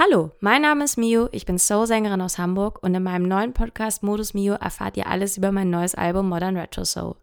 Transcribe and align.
Hallo, 0.00 0.30
mein 0.38 0.62
Name 0.62 0.84
ist 0.84 0.96
Mio, 0.96 1.28
ich 1.32 1.44
bin 1.44 1.58
Soul-Sängerin 1.58 2.20
aus 2.20 2.38
Hamburg 2.38 2.80
und 2.84 2.94
in 2.94 3.02
meinem 3.02 3.26
neuen 3.26 3.52
Podcast 3.52 4.04
Modus 4.04 4.32
Mio 4.32 4.54
erfahrt 4.54 4.96
ihr 4.96 5.08
alles 5.08 5.36
über 5.36 5.50
mein 5.50 5.70
neues 5.70 5.96
Album 5.96 6.28
Modern 6.28 6.56
Retro 6.56 6.84
Soul. 6.84 7.16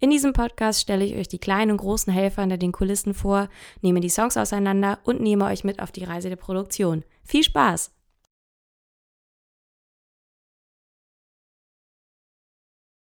In 0.00 0.08
diesem 0.08 0.32
Podcast 0.32 0.80
stelle 0.80 1.04
ich 1.04 1.16
euch 1.16 1.28
die 1.28 1.38
kleinen 1.38 1.72
und 1.72 1.76
großen 1.76 2.10
Helfer 2.10 2.40
hinter 2.40 2.56
den 2.56 2.72
Kulissen 2.72 3.12
vor, 3.12 3.50
nehme 3.82 4.00
die 4.00 4.08
Songs 4.08 4.38
auseinander 4.38 5.00
und 5.04 5.20
nehme 5.20 5.44
euch 5.44 5.64
mit 5.64 5.80
auf 5.80 5.92
die 5.92 6.04
Reise 6.04 6.30
der 6.30 6.36
Produktion. 6.36 7.04
Viel 7.24 7.42
Spaß! 7.42 7.92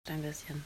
Ein 0.09 0.23
bisschen. 0.23 0.65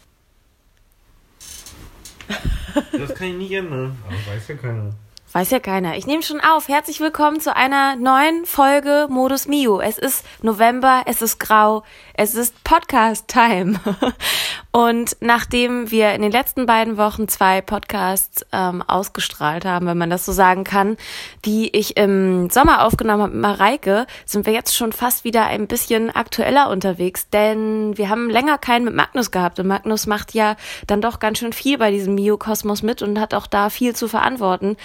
Das 2.92 3.14
kann 3.14 3.30
ich 3.30 3.34
nicht 3.34 3.50
ändern, 3.50 3.98
aber 4.06 4.32
weiß 4.32 4.46
ja 4.46 4.54
keiner. 4.54 4.94
Weiß 5.30 5.50
ja 5.50 5.60
keiner. 5.60 5.94
Ich 5.94 6.06
nehme 6.06 6.22
schon 6.22 6.40
auf. 6.40 6.68
Herzlich 6.68 7.00
willkommen 7.00 7.38
zu 7.38 7.54
einer 7.54 7.96
neuen 7.96 8.46
Folge 8.46 9.08
Modus 9.10 9.46
Mio. 9.46 9.78
Es 9.78 9.98
ist 9.98 10.24
November, 10.40 11.02
es 11.04 11.20
ist 11.20 11.38
grau, 11.38 11.82
es 12.14 12.34
ist 12.34 12.64
Podcast-Time. 12.64 13.78
Und 14.72 15.18
nachdem 15.20 15.90
wir 15.90 16.12
in 16.14 16.22
den 16.22 16.32
letzten 16.32 16.64
beiden 16.64 16.96
Wochen 16.96 17.28
zwei 17.28 17.60
Podcasts 17.60 18.46
ähm, 18.52 18.80
ausgestrahlt 18.80 19.66
haben, 19.66 19.86
wenn 19.86 19.98
man 19.98 20.08
das 20.08 20.24
so 20.24 20.32
sagen 20.32 20.64
kann, 20.64 20.96
die 21.44 21.76
ich 21.76 21.98
im 21.98 22.48
Sommer 22.48 22.86
aufgenommen 22.86 23.22
habe 23.24 23.32
mit 23.32 23.42
Mareike, 23.42 24.06
sind 24.24 24.46
wir 24.46 24.54
jetzt 24.54 24.74
schon 24.74 24.92
fast 24.92 25.24
wieder 25.24 25.44
ein 25.44 25.66
bisschen 25.66 26.08
aktueller 26.08 26.70
unterwegs, 26.70 27.28
denn 27.28 27.98
wir 27.98 28.08
haben 28.08 28.30
länger 28.30 28.56
keinen 28.56 28.86
mit 28.86 28.94
Magnus 28.94 29.30
gehabt 29.30 29.60
und 29.60 29.66
Magnus 29.66 30.06
macht 30.06 30.32
ja 30.32 30.56
dann 30.86 31.02
doch 31.02 31.18
ganz 31.18 31.38
schön 31.38 31.52
viel 31.52 31.76
bei 31.76 31.90
diesem 31.90 32.14
Mio-Kosmos 32.14 32.82
mit 32.82 33.02
und 33.02 33.20
hat 33.20 33.34
auch 33.34 33.46
da 33.46 33.68
viel 33.68 33.94
zu 33.94 34.08
verantworten. 34.08 34.78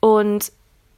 Und 0.00 0.52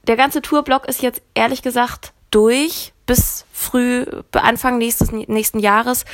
der 0.07 0.17
ganze 0.17 0.43
Tourblock 0.43 0.89
ist 0.89 1.03
jetzt 1.03 1.23
ehrlich 1.35 1.63
gesagt 1.63 2.13
durch 2.31 2.93
bis 3.07 3.45
früh, 3.53 4.07
Anfang 4.33 4.79
nächstes, 4.79 5.13
nächsten 5.13 5.59
Jahres. 5.59 6.05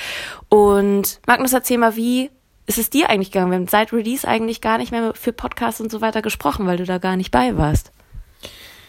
Und 0.48 1.20
Magnus, 1.26 1.52
erzähl 1.52 1.78
mal, 1.78 1.96
wie 1.96 2.30
ist 2.66 2.78
es 2.78 2.90
dir 2.90 3.08
eigentlich 3.08 3.30
gegangen? 3.30 3.50
Wir 3.50 3.58
haben 3.58 3.68
seit 3.68 3.92
Release 3.92 4.26
eigentlich 4.26 4.60
gar 4.60 4.78
nicht 4.78 4.90
mehr 4.90 5.14
für 5.14 5.32
Podcasts 5.32 5.80
und 5.80 5.90
so 5.90 6.00
weiter 6.00 6.22
gesprochen, 6.22 6.66
weil 6.66 6.76
du 6.76 6.84
da 6.84 6.98
gar 6.98 7.16
nicht 7.16 7.30
bei 7.30 7.56
warst. 7.56 7.92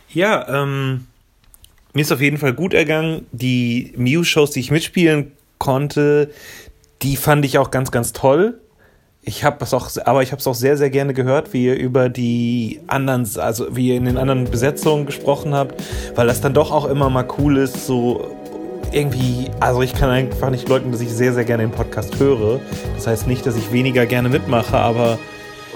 Ja, 0.10 0.64
ähm, 0.64 1.08
mir 1.94 2.02
ist 2.02 2.12
auf 2.12 2.22
jeden 2.22 2.38
Fall 2.38 2.54
gut 2.54 2.74
ergangen. 2.74 3.28
Die 3.32 3.94
Mew-Shows, 3.96 4.52
die 4.52 4.60
ich 4.60 4.72
mitspielen 4.72 5.32
konnte, 5.60 6.32
die 7.02 7.16
fand 7.16 7.46
ich 7.46 7.58
auch 7.58 7.72
ganz, 7.72 7.92
ganz 7.92 8.12
toll 8.12 8.60
ich 9.30 9.44
habe 9.44 9.64
es 9.64 9.76
auch, 9.76 9.88
aber 10.06 10.24
ich 10.24 10.32
habe 10.32 10.40
es 10.40 10.48
auch 10.48 10.56
sehr, 10.56 10.76
sehr 10.76 10.90
gerne 10.90 11.14
gehört, 11.14 11.54
wie 11.54 11.66
ihr 11.66 11.76
über 11.76 12.10
die 12.10 12.82
anderen, 12.88 13.30
also 13.38 13.68
wie 13.76 13.90
ihr 13.90 13.96
in 13.96 14.06
den 14.06 14.18
anderen 14.18 14.46
Besetzungen 14.46 15.06
gesprochen 15.06 15.54
habt, 15.54 15.76
weil 16.16 16.26
das 16.26 16.42
dann 16.42 16.56
doch 16.56 16.72
auch 16.72 16.86
immer 16.86 17.12
mal 17.12 17.28
cool 17.38 17.58
ist, 17.58 17.86
so 17.86 18.28
irgendwie, 18.92 19.52
also 19.60 19.84
ich 19.84 19.94
kann 19.94 20.10
einfach 20.10 20.50
nicht 20.50 20.68
leugnen, 20.68 20.92
dass 20.92 21.02
ich 21.02 21.10
sehr, 21.10 21.32
sehr 21.34 21.44
gerne 21.46 21.62
den 21.62 21.72
Podcast 21.72 22.20
höre. 22.20 22.60
Das 22.96 23.06
heißt 23.06 23.28
nicht, 23.28 23.46
dass 23.46 23.56
ich 23.56 23.72
weniger 23.72 24.08
gerne 24.08 24.30
mitmache, 24.30 24.76
aber 24.76 25.20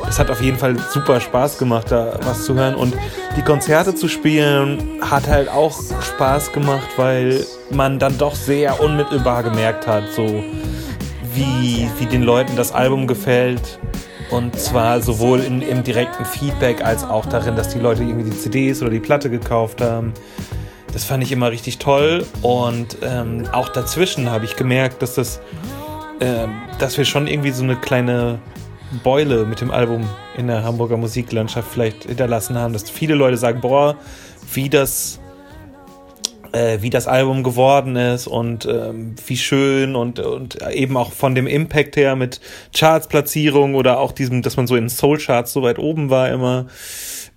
es 0.10 0.18
hat 0.18 0.32
auf 0.32 0.42
jeden 0.42 0.58
Fall 0.58 0.76
super 0.92 1.20
Spaß 1.20 1.60
gemacht, 1.60 1.92
da 1.92 2.20
was 2.24 2.46
zu 2.46 2.56
hören. 2.56 2.74
Und 2.74 2.96
die 3.38 3.44
Konzerte 3.44 3.94
zu 3.94 4.08
spielen 4.08 5.00
hat 5.00 5.28
halt 5.28 5.48
auch 5.48 5.80
Spaß 6.02 6.54
gemacht, 6.54 6.90
weil 6.98 7.46
man 7.70 8.00
dann 8.00 8.18
doch 8.18 8.34
sehr 8.34 8.82
unmittelbar 8.82 9.44
gemerkt 9.44 9.86
hat, 9.86 10.12
so 10.12 10.44
wie, 11.36 11.90
wie 12.00 12.06
den 12.06 12.24
Leuten 12.24 12.56
das 12.56 12.72
Album 12.72 13.08
gefällt. 13.08 13.80
Und 14.32 14.60
zwar 14.60 15.02
sowohl 15.02 15.42
in, 15.42 15.62
im 15.62 15.84
direkten 15.84 16.26
Feedback 16.26 16.84
als 16.84 17.04
auch 17.04 17.26
darin, 17.26 17.56
dass 17.56 17.70
die 17.70 17.80
Leute 17.80 18.04
irgendwie 18.04 18.30
die 18.30 18.38
CDs 18.38 18.82
oder 18.82 18.90
die 18.90 19.00
Platte 19.00 19.30
gekauft 19.30 19.82
haben. 19.82 20.14
Das 20.92 21.04
fand 21.04 21.24
ich 21.24 21.32
immer 21.32 21.52
richtig 21.52 21.78
toll. 21.78 22.26
Und 22.42 22.98
ähm, 23.04 23.44
auch 23.52 23.70
dazwischen 23.70 24.30
habe 24.32 24.46
ich 24.46 24.56
gemerkt, 24.56 25.02
dass 25.02 25.16
das, 25.16 25.40
äh, 26.20 26.48
dass 26.80 26.98
wir 26.98 27.06
schon 27.06 27.28
irgendwie 27.28 27.52
so 27.52 27.64
eine 27.64 27.76
kleine 27.76 28.40
Beule 29.04 29.46
mit 29.46 29.62
dem 29.62 29.72
Album 29.72 30.08
in 30.38 30.48
der 30.48 30.64
Hamburger 30.64 30.98
Musiklandschaft 30.98 31.72
vielleicht 31.72 32.06
hinterlassen 32.06 32.58
haben, 32.58 32.74
dass 32.74 32.90
viele 32.90 33.16
Leute 33.16 33.38
sagen, 33.38 33.62
boah, 33.62 33.96
wie 34.54 34.70
das 34.70 35.20
äh, 36.54 36.82
wie 36.82 36.90
das 36.90 37.08
Album 37.08 37.44
geworden 37.44 37.96
ist 37.96 38.28
und 38.28 38.66
ähm, 38.66 39.16
wie 39.26 39.38
schön 39.38 39.96
und, 39.96 40.20
und 40.20 40.62
eben 40.72 40.96
auch 40.96 41.12
von 41.12 41.36
dem 41.36 41.48
Impact 41.48 41.98
her 41.98 42.16
mit 42.16 42.40
Charts-Platzierung 42.74 43.76
oder 43.76 44.00
auch 44.00 44.12
diesem, 44.12 44.42
dass 44.42 44.56
man 44.56 44.68
so 44.68 44.76
in 44.76 44.90
Soul-Charts 44.90 45.52
so 45.52 45.64
weit 45.64 45.80
oben 45.80 46.10
war 46.10 46.30
immer. 46.30 46.68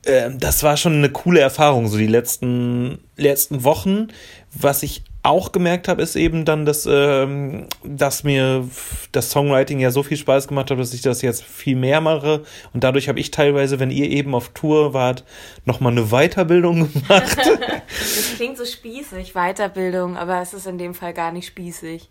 Ähm, 0.04 0.38
das 0.38 0.62
war 0.62 0.76
schon 0.76 0.94
eine 0.94 1.08
coole 1.08 1.40
Erfahrung, 1.40 1.88
so 1.88 1.98
die 1.98 2.06
letzten, 2.06 2.98
letzten 3.16 3.64
Wochen. 3.64 4.08
Was 4.52 4.82
ich 4.82 5.02
auch 5.26 5.52
gemerkt 5.52 5.88
habe, 5.88 6.02
ist 6.02 6.16
eben 6.16 6.44
dann, 6.44 6.64
dass, 6.64 6.88
ähm, 6.90 7.66
dass 7.84 8.24
mir 8.24 8.68
das 9.12 9.30
Songwriting 9.30 9.80
ja 9.80 9.90
so 9.90 10.02
viel 10.02 10.16
Spaß 10.16 10.48
gemacht 10.48 10.70
hat, 10.70 10.78
dass 10.78 10.94
ich 10.94 11.02
das 11.02 11.22
jetzt 11.22 11.42
viel 11.44 11.76
mehr 11.76 12.00
mache. 12.00 12.42
Und 12.72 12.84
dadurch 12.84 13.08
habe 13.08 13.20
ich 13.20 13.30
teilweise, 13.30 13.78
wenn 13.80 13.90
ihr 13.90 14.10
eben 14.10 14.34
auf 14.34 14.50
Tour 14.50 14.94
wart, 14.94 15.24
nochmal 15.64 15.92
eine 15.92 16.06
Weiterbildung 16.06 16.92
gemacht. 16.92 17.36
das 17.38 18.34
klingt 18.36 18.56
so 18.56 18.64
spießig, 18.64 19.34
Weiterbildung, 19.34 20.16
aber 20.16 20.40
es 20.40 20.54
ist 20.54 20.66
in 20.66 20.78
dem 20.78 20.94
Fall 20.94 21.12
gar 21.12 21.32
nicht 21.32 21.46
spießig. 21.46 22.08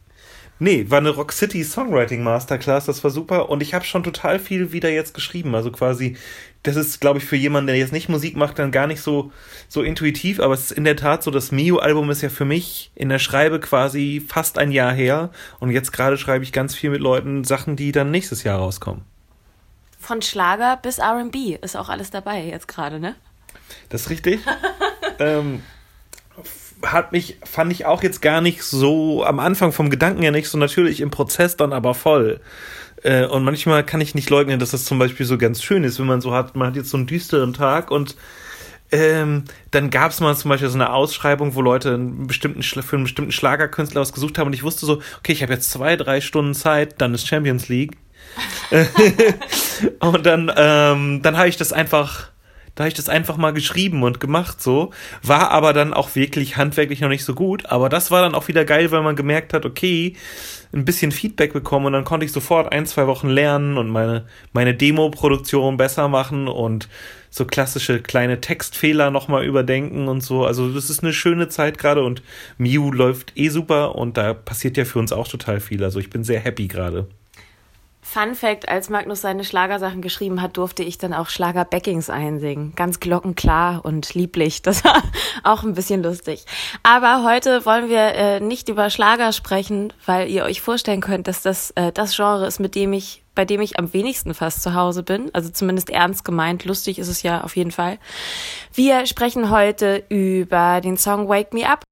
Nee, 0.58 0.86
war 0.90 1.00
eine 1.00 1.10
Rock 1.10 1.34
City 1.34 1.66
Songwriting 1.66 2.24
Masterclass, 2.24 2.86
das 2.86 3.04
war 3.04 3.12
super 3.12 3.50
und 3.50 3.62
ich 3.62 3.74
habe 3.74 3.84
schon 3.84 4.04
total 4.04 4.40
viel 4.40 4.72
wieder 4.72 4.90
jetzt 4.90 5.14
geschrieben, 5.14 5.54
also 5.54 5.70
quasi 5.70 6.16
das 6.64 6.78
ist 6.78 7.02
glaube 7.02 7.20
ich 7.20 7.26
für 7.26 7.36
jemanden, 7.36 7.68
der 7.68 7.78
jetzt 7.78 7.92
nicht 7.92 8.08
Musik 8.08 8.38
macht, 8.38 8.58
dann 8.58 8.72
gar 8.72 8.88
nicht 8.88 9.02
so 9.02 9.34
so 9.68 9.84
intuitiv, 9.84 10.40
aber 10.40 10.54
es 10.54 10.72
ist 10.72 10.78
in 10.78 10.86
der 10.86 10.96
Tat 10.96 11.24
so, 11.24 11.32
das 11.32 11.52
Mio 11.52 11.80
Album 11.80 12.10
ist 12.10 12.22
ja 12.22 12.30
für 12.30 12.46
mich 12.46 12.92
in 12.96 13.10
der 13.10 13.20
Schreibe 13.20 13.60
quasi 13.60 14.24
fast 14.26 14.58
ein 14.58 14.72
Jahr 14.72 14.94
her 14.94 15.30
und 15.60 15.72
jetzt 15.72 15.92
gerade 15.92 16.18
schreibe 16.18 16.46
ich 16.46 16.54
ganz 16.54 16.74
viel 16.74 16.90
mit 16.90 17.02
Leuten 17.02 17.44
Sachen, 17.44 17.76
die 17.76 17.92
dann 17.92 18.12
nächstes 18.12 18.44
Jahr 18.44 18.60
rauskommen. 18.60 19.04
Von 20.00 20.22
Schlager 20.22 20.78
bis 20.78 21.00
R&B 21.00 21.58
ist 21.62 21.76
auch 21.76 21.90
alles 21.90 22.12
dabei 22.12 22.46
jetzt 22.46 22.68
gerade, 22.68 23.00
ne? 23.00 23.16
Das 23.90 24.02
ist 24.02 24.10
richtig. 24.10 24.40
ähm, 25.20 25.64
hat 26.86 27.12
mich, 27.12 27.38
fand 27.44 27.72
ich 27.72 27.86
auch 27.86 28.04
jetzt 28.04 28.22
gar 28.22 28.42
nicht 28.42 28.64
so 28.64 29.24
am 29.24 29.40
Anfang 29.40 29.72
vom 29.72 29.90
Gedanken 29.90 30.24
ja 30.24 30.32
nicht 30.32 30.50
so 30.50 30.58
natürlich 30.58 31.02
im 31.02 31.12
Prozess 31.12 31.58
dann 31.58 31.74
aber 31.74 31.94
voll. 31.94 32.40
Äh, 33.04 33.26
und 33.26 33.44
manchmal 33.44 33.86
kann 33.86 34.02
ich 34.02 34.16
nicht 34.16 34.30
leugnen, 34.30 34.60
dass 34.60 34.72
das 34.72 34.86
zum 34.86 35.00
Beispiel 35.00 35.26
so 35.26 35.38
ganz 35.38 35.62
schön 35.62 35.84
ist, 35.84 36.00
wenn 36.00 36.08
man 36.08 36.22
so 36.22 36.34
hat, 36.34 36.56
man 36.56 36.70
hat 36.70 36.76
jetzt 36.76 36.90
so 36.90 36.98
einen 36.98 37.08
düsteren 37.08 37.54
Tag 37.54 37.92
und 37.92 38.16
ähm, 38.92 39.46
dann 39.72 39.90
gab 39.90 40.12
es 40.12 40.20
mal 40.20 40.36
zum 40.36 40.50
Beispiel 40.50 40.70
so 40.70 40.76
eine 40.76 40.94
Ausschreibung, 40.94 41.56
wo 41.56 41.62
Leute 41.62 41.96
einen 41.96 42.28
bestimmten, 42.28 42.62
für 42.62 42.96
einen 42.96 43.04
bestimmten 43.04 43.32
Schlagerkünstler 43.32 44.02
was 44.02 44.14
gesucht 44.14 44.38
haben 44.38 44.48
und 44.48 44.54
ich 44.54 44.64
wusste 44.64 44.86
so, 44.86 45.02
okay, 45.20 45.32
ich 45.32 45.42
habe 45.42 45.54
jetzt 45.54 45.72
zwei, 45.72 45.96
drei 45.96 46.22
Stunden 46.22 46.54
Zeit, 46.54 47.02
dann 47.02 47.14
ist 47.14 47.28
Champions 47.28 47.68
League. 47.68 47.98
und 50.00 50.26
dann, 50.26 50.52
ähm, 50.56 51.22
dann 51.22 51.38
habe 51.38 51.48
ich 51.48 51.58
das 51.58 51.74
einfach 51.74 52.30
da 52.76 52.84
habe 52.84 52.90
ich 52.90 52.94
das 52.94 53.10
einfach 53.10 53.38
mal 53.38 53.54
geschrieben 53.54 54.04
und 54.04 54.20
gemacht 54.20 54.62
so. 54.62 54.92
War 55.24 55.52
aber 55.52 55.72
dann 55.72 55.94
auch 55.94 56.16
wirklich 56.16 56.58
handwerklich 56.58 57.00
noch 57.00 57.10
nicht 57.10 57.24
so 57.24 57.34
gut. 57.34 57.66
Aber 57.68 57.88
das 57.88 58.12
war 58.12 58.22
dann 58.22 58.36
auch 58.36 58.50
wieder 58.50 58.66
geil, 58.66 58.92
weil 58.92 59.02
man 59.02 59.16
gemerkt 59.16 59.54
hat, 59.54 59.66
okay, 59.66 60.16
ein 60.74 60.84
bisschen 60.84 61.14
Feedback 61.14 61.54
bekommen 61.54 61.86
und 61.86 61.94
dann 61.94 62.04
konnte 62.04 62.26
ich 62.26 62.34
sofort 62.34 62.74
ein, 62.74 62.86
zwei 62.86 63.08
Wochen 63.08 63.30
lernen 63.30 63.78
und 63.78 63.90
meine, 63.90 64.26
meine 64.52 64.76
Demo-Produktion 64.76 65.78
besser 65.78 66.10
machen 66.10 66.50
und 66.50 66.90
so 67.30 67.46
klassische 67.46 68.02
kleine 68.02 68.42
Textfehler 68.42 69.10
nochmal 69.10 69.46
überdenken 69.46 70.10
und 70.10 70.22
so. 70.22 70.46
Also 70.46 70.70
das 70.70 70.90
ist 70.90 71.02
eine 71.02 71.14
schöne 71.14 71.48
Zeit 71.48 71.78
gerade 71.78 72.04
und 72.04 72.24
Mew 72.58 72.92
läuft 72.92 73.34
eh 73.38 73.48
super 73.50 73.96
und 73.96 74.18
da 74.18 74.34
passiert 74.34 74.76
ja 74.76 74.84
für 74.84 75.00
uns 75.00 75.14
auch 75.14 75.28
total 75.28 75.62
viel. 75.62 75.84
Also 75.84 76.00
ich 76.00 76.10
bin 76.10 76.26
sehr 76.26 76.42
happy 76.42 76.68
gerade. 76.68 77.08
Fun 78.08 78.36
Fact, 78.36 78.70
als 78.70 78.90
Magnus 78.90 79.22
seine 79.22 79.44
Schlagersachen 79.44 80.02
geschrieben 80.02 80.40
hat, 80.42 80.58
durfte 80.58 80.84
ich 80.84 81.00
dann 81.00 81.12
auch 81.12 81.28
Schlager-Backings 81.28 82.12
einsingen. 82.12 82.74
Ganz 82.76 83.00
glockenklar 83.00 83.84
und 83.84 84.14
lieblich. 84.14 84.62
Das 84.62 84.86
war 84.86 85.02
auch 85.44 85.64
ein 85.64 85.74
bisschen 85.74 86.04
lustig. 86.04 86.46
Aber 86.84 87.24
heute 87.24 87.66
wollen 87.66 87.90
wir 87.90 88.14
äh, 88.14 88.40
nicht 88.40 88.70
über 88.70 88.92
Schlager 88.92 89.34
sprechen, 89.34 89.92
weil 90.06 90.30
ihr 90.30 90.44
euch 90.44 90.62
vorstellen 90.62 91.02
könnt, 91.02 91.28
dass 91.28 91.42
das 91.42 91.72
äh, 91.72 91.92
das 91.92 92.16
Genre 92.16 92.46
ist, 92.46 92.60
mit 92.60 92.76
dem 92.76 92.94
ich 92.94 93.24
bei 93.34 93.44
dem 93.44 93.60
ich 93.60 93.78
am 93.78 93.92
wenigsten 93.92 94.34
fast 94.34 94.62
zu 94.62 94.76
Hause 94.76 95.04
bin. 95.04 95.30
Also 95.34 95.50
zumindest 95.50 95.90
ernst 95.90 96.24
gemeint. 96.24 96.64
Lustig 96.64 97.00
ist 97.00 97.10
es 97.10 97.22
ja 97.22 97.44
auf 97.44 97.58
jeden 97.58 97.72
Fall. 97.72 97.98
Wir 98.74 99.08
sprechen 99.08 99.50
heute 99.50 100.04
über 100.08 100.80
den 100.80 100.96
Song 100.96 101.28
Wake 101.28 101.54
Me 101.54 101.68
Up 101.68 101.84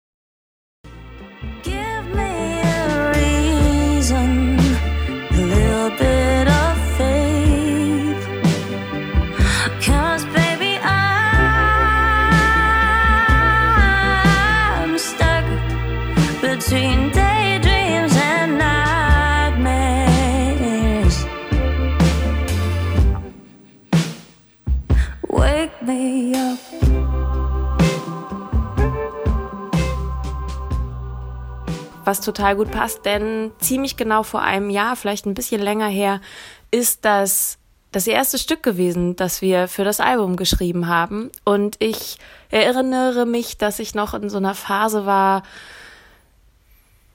was 32.14 32.22
total 32.22 32.56
gut 32.56 32.70
passt, 32.70 33.06
denn 33.06 33.52
ziemlich 33.58 33.98
genau 33.98 34.22
vor 34.22 34.44
einem 34.44 34.70
Jahr, 34.70 34.96
vielleicht 34.96 35.26
ein 35.26 35.34
bisschen 35.34 35.60
länger 35.60 35.88
her, 35.88 36.22
ist 36.70 37.06
das 37.06 37.58
das 37.92 38.06
erste 38.06 38.38
Stück 38.38 38.62
gewesen, 38.62 39.16
das 39.16 39.42
wir 39.42 39.68
für 39.68 39.84
das 39.84 40.00
Album 40.00 40.36
geschrieben 40.36 40.88
haben. 40.88 41.32
Und 41.44 41.76
ich 41.80 42.18
erinnere 42.52 43.26
mich, 43.26 43.58
dass 43.58 43.80
ich 43.80 43.96
noch 43.96 44.14
in 44.14 44.30
so 44.30 44.38
einer 44.38 44.54
Phase 44.54 45.08
war, 45.08 45.42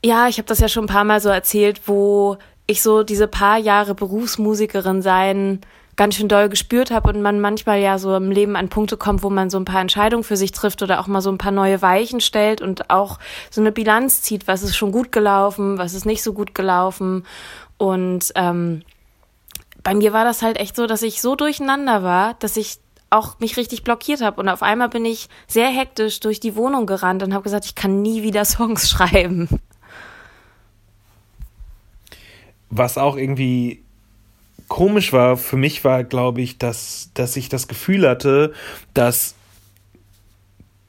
ja, 0.04 0.26
ich 0.26 0.38
habe 0.38 0.48
das 0.48 0.58
ja 0.58 0.68
schon 0.68 0.84
ein 0.84 0.88
paar 0.88 1.04
Mal 1.04 1.20
so 1.20 1.28
erzählt, 1.28 1.82
wo 1.86 2.36
ich 2.66 2.82
so 2.82 3.04
diese 3.04 3.28
paar 3.28 3.58
Jahre 3.58 3.94
Berufsmusikerin 3.94 5.00
sein 5.00 5.60
ganz 5.98 6.14
schön 6.14 6.28
doll 6.28 6.48
gespürt 6.48 6.92
habe 6.92 7.10
und 7.10 7.20
man 7.20 7.40
manchmal 7.40 7.80
ja 7.80 7.98
so 7.98 8.14
im 8.16 8.30
Leben 8.30 8.56
an 8.56 8.68
Punkte 8.68 8.96
kommt, 8.96 9.24
wo 9.24 9.30
man 9.30 9.50
so 9.50 9.58
ein 9.58 9.64
paar 9.64 9.80
Entscheidungen 9.80 10.22
für 10.22 10.36
sich 10.36 10.52
trifft 10.52 10.80
oder 10.80 11.00
auch 11.00 11.08
mal 11.08 11.20
so 11.20 11.30
ein 11.30 11.38
paar 11.38 11.52
neue 11.52 11.82
Weichen 11.82 12.20
stellt 12.20 12.62
und 12.62 12.88
auch 12.88 13.18
so 13.50 13.60
eine 13.60 13.72
Bilanz 13.72 14.22
zieht, 14.22 14.46
was 14.46 14.62
ist 14.62 14.76
schon 14.76 14.92
gut 14.92 15.10
gelaufen, 15.10 15.76
was 15.76 15.94
ist 15.94 16.06
nicht 16.06 16.22
so 16.22 16.32
gut 16.32 16.54
gelaufen. 16.54 17.26
Und 17.78 18.32
ähm, 18.36 18.82
bei 19.82 19.92
mir 19.92 20.12
war 20.12 20.24
das 20.24 20.40
halt 20.40 20.56
echt 20.58 20.76
so, 20.76 20.86
dass 20.86 21.02
ich 21.02 21.20
so 21.20 21.34
durcheinander 21.34 22.04
war, 22.04 22.34
dass 22.34 22.56
ich 22.56 22.78
auch 23.10 23.40
mich 23.40 23.56
richtig 23.56 23.82
blockiert 23.82 24.20
habe 24.20 24.40
und 24.40 24.48
auf 24.48 24.62
einmal 24.62 24.90
bin 24.90 25.04
ich 25.04 25.28
sehr 25.48 25.68
hektisch 25.68 26.20
durch 26.20 26.38
die 26.38 26.54
Wohnung 26.54 26.86
gerannt 26.86 27.24
und 27.24 27.34
habe 27.34 27.42
gesagt, 27.42 27.64
ich 27.64 27.74
kann 27.74 28.02
nie 28.02 28.22
wieder 28.22 28.44
Songs 28.44 28.88
schreiben. 28.88 29.48
Was 32.70 32.98
auch 32.98 33.16
irgendwie 33.16 33.82
komisch 34.68 35.12
war 35.12 35.36
für 35.36 35.56
mich 35.56 35.82
war, 35.84 36.04
glaube 36.04 36.40
ich, 36.42 36.58
dass, 36.58 37.10
dass 37.14 37.36
ich 37.36 37.48
das 37.48 37.68
Gefühl 37.68 38.08
hatte, 38.08 38.52
dass 38.94 39.34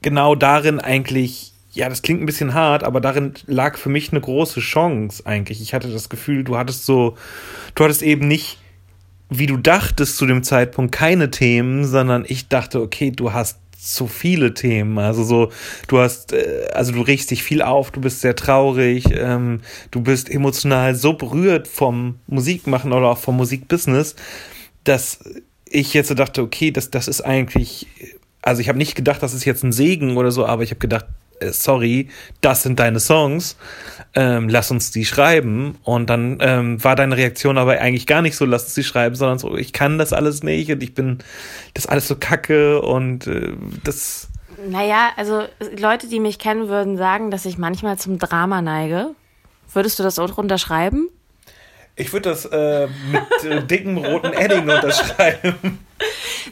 genau 0.02 0.34
darin 0.34 0.80
eigentlich, 0.80 1.52
ja, 1.72 1.88
das 1.88 2.02
klingt 2.02 2.22
ein 2.22 2.26
bisschen 2.26 2.54
hart, 2.54 2.84
aber 2.84 3.00
darin 3.00 3.34
lag 3.46 3.78
für 3.78 3.88
mich 3.88 4.12
eine 4.12 4.20
große 4.20 4.60
Chance 4.60 5.24
eigentlich. 5.26 5.60
Ich 5.60 5.74
hatte 5.74 5.90
das 5.90 6.08
Gefühl, 6.08 6.44
du 6.44 6.56
hattest 6.56 6.86
so, 6.86 7.16
du 7.74 7.84
hattest 7.84 8.02
eben 8.02 8.28
nicht, 8.28 8.58
wie 9.28 9.46
du 9.46 9.56
dachtest 9.56 10.16
zu 10.16 10.26
dem 10.26 10.42
Zeitpunkt, 10.42 10.92
keine 10.92 11.30
Themen, 11.30 11.84
sondern 11.86 12.24
ich 12.26 12.48
dachte, 12.48 12.80
okay, 12.80 13.10
du 13.10 13.32
hast 13.32 13.58
so 13.80 14.06
viele 14.06 14.52
Themen. 14.52 14.98
Also 14.98 15.24
so, 15.24 15.50
du 15.88 15.98
hast, 15.98 16.32
äh, 16.32 16.68
also 16.74 16.92
du 16.92 17.00
regst 17.00 17.30
dich 17.30 17.42
viel 17.42 17.62
auf, 17.62 17.90
du 17.90 18.00
bist 18.00 18.20
sehr 18.20 18.36
traurig, 18.36 19.04
ähm, 19.10 19.60
du 19.90 20.02
bist 20.02 20.30
emotional 20.30 20.94
so 20.94 21.14
berührt 21.14 21.66
vom 21.66 22.16
Musikmachen 22.26 22.92
oder 22.92 23.08
auch 23.08 23.18
vom 23.18 23.36
Musikbusiness, 23.36 24.16
dass 24.84 25.20
ich 25.64 25.94
jetzt 25.94 26.08
so 26.08 26.14
dachte, 26.14 26.42
okay, 26.42 26.70
das, 26.70 26.90
das 26.90 27.08
ist 27.08 27.22
eigentlich, 27.22 27.86
also 28.42 28.60
ich 28.60 28.68
habe 28.68 28.78
nicht 28.78 28.94
gedacht, 28.94 29.22
das 29.22 29.34
ist 29.34 29.44
jetzt 29.44 29.64
ein 29.64 29.72
Segen 29.72 30.16
oder 30.16 30.30
so, 30.30 30.44
aber 30.44 30.62
ich 30.62 30.70
habe 30.70 30.80
gedacht, 30.80 31.06
sorry, 31.40 32.08
das 32.40 32.62
sind 32.62 32.78
deine 32.78 33.00
Songs, 33.00 33.56
ähm, 34.14 34.48
lass 34.48 34.70
uns 34.70 34.90
die 34.90 35.04
schreiben. 35.04 35.78
Und 35.84 36.10
dann 36.10 36.38
ähm, 36.40 36.82
war 36.82 36.96
deine 36.96 37.16
Reaktion 37.16 37.58
aber 37.58 37.78
eigentlich 37.80 38.06
gar 38.06 38.22
nicht 38.22 38.36
so, 38.36 38.44
lass 38.44 38.64
uns 38.64 38.74
die 38.74 38.84
schreiben, 38.84 39.14
sondern 39.14 39.38
so, 39.38 39.56
ich 39.56 39.72
kann 39.72 39.98
das 39.98 40.12
alles 40.12 40.42
nicht 40.42 40.70
und 40.70 40.82
ich 40.82 40.94
bin 40.94 41.18
das 41.74 41.86
alles 41.86 42.08
so 42.08 42.16
kacke 42.16 42.82
und 42.82 43.26
äh, 43.26 43.52
das. 43.84 44.28
Naja, 44.68 45.10
also 45.16 45.44
Leute, 45.78 46.08
die 46.08 46.20
mich 46.20 46.38
kennen, 46.38 46.68
würden 46.68 46.96
sagen, 46.96 47.30
dass 47.30 47.46
ich 47.46 47.56
manchmal 47.56 47.98
zum 47.98 48.18
Drama 48.18 48.60
neige. 48.60 49.14
Würdest 49.72 49.98
du 49.98 50.02
das 50.02 50.18
auch 50.18 50.36
unterschreiben? 50.36 51.08
Ich 51.96 52.12
würde 52.12 52.30
das 52.30 52.46
äh, 52.46 52.88
mit 53.10 53.44
äh, 53.44 53.62
dickem 53.62 53.98
roten 53.98 54.32
Edding 54.32 54.62
unterschreiben. 54.62 55.78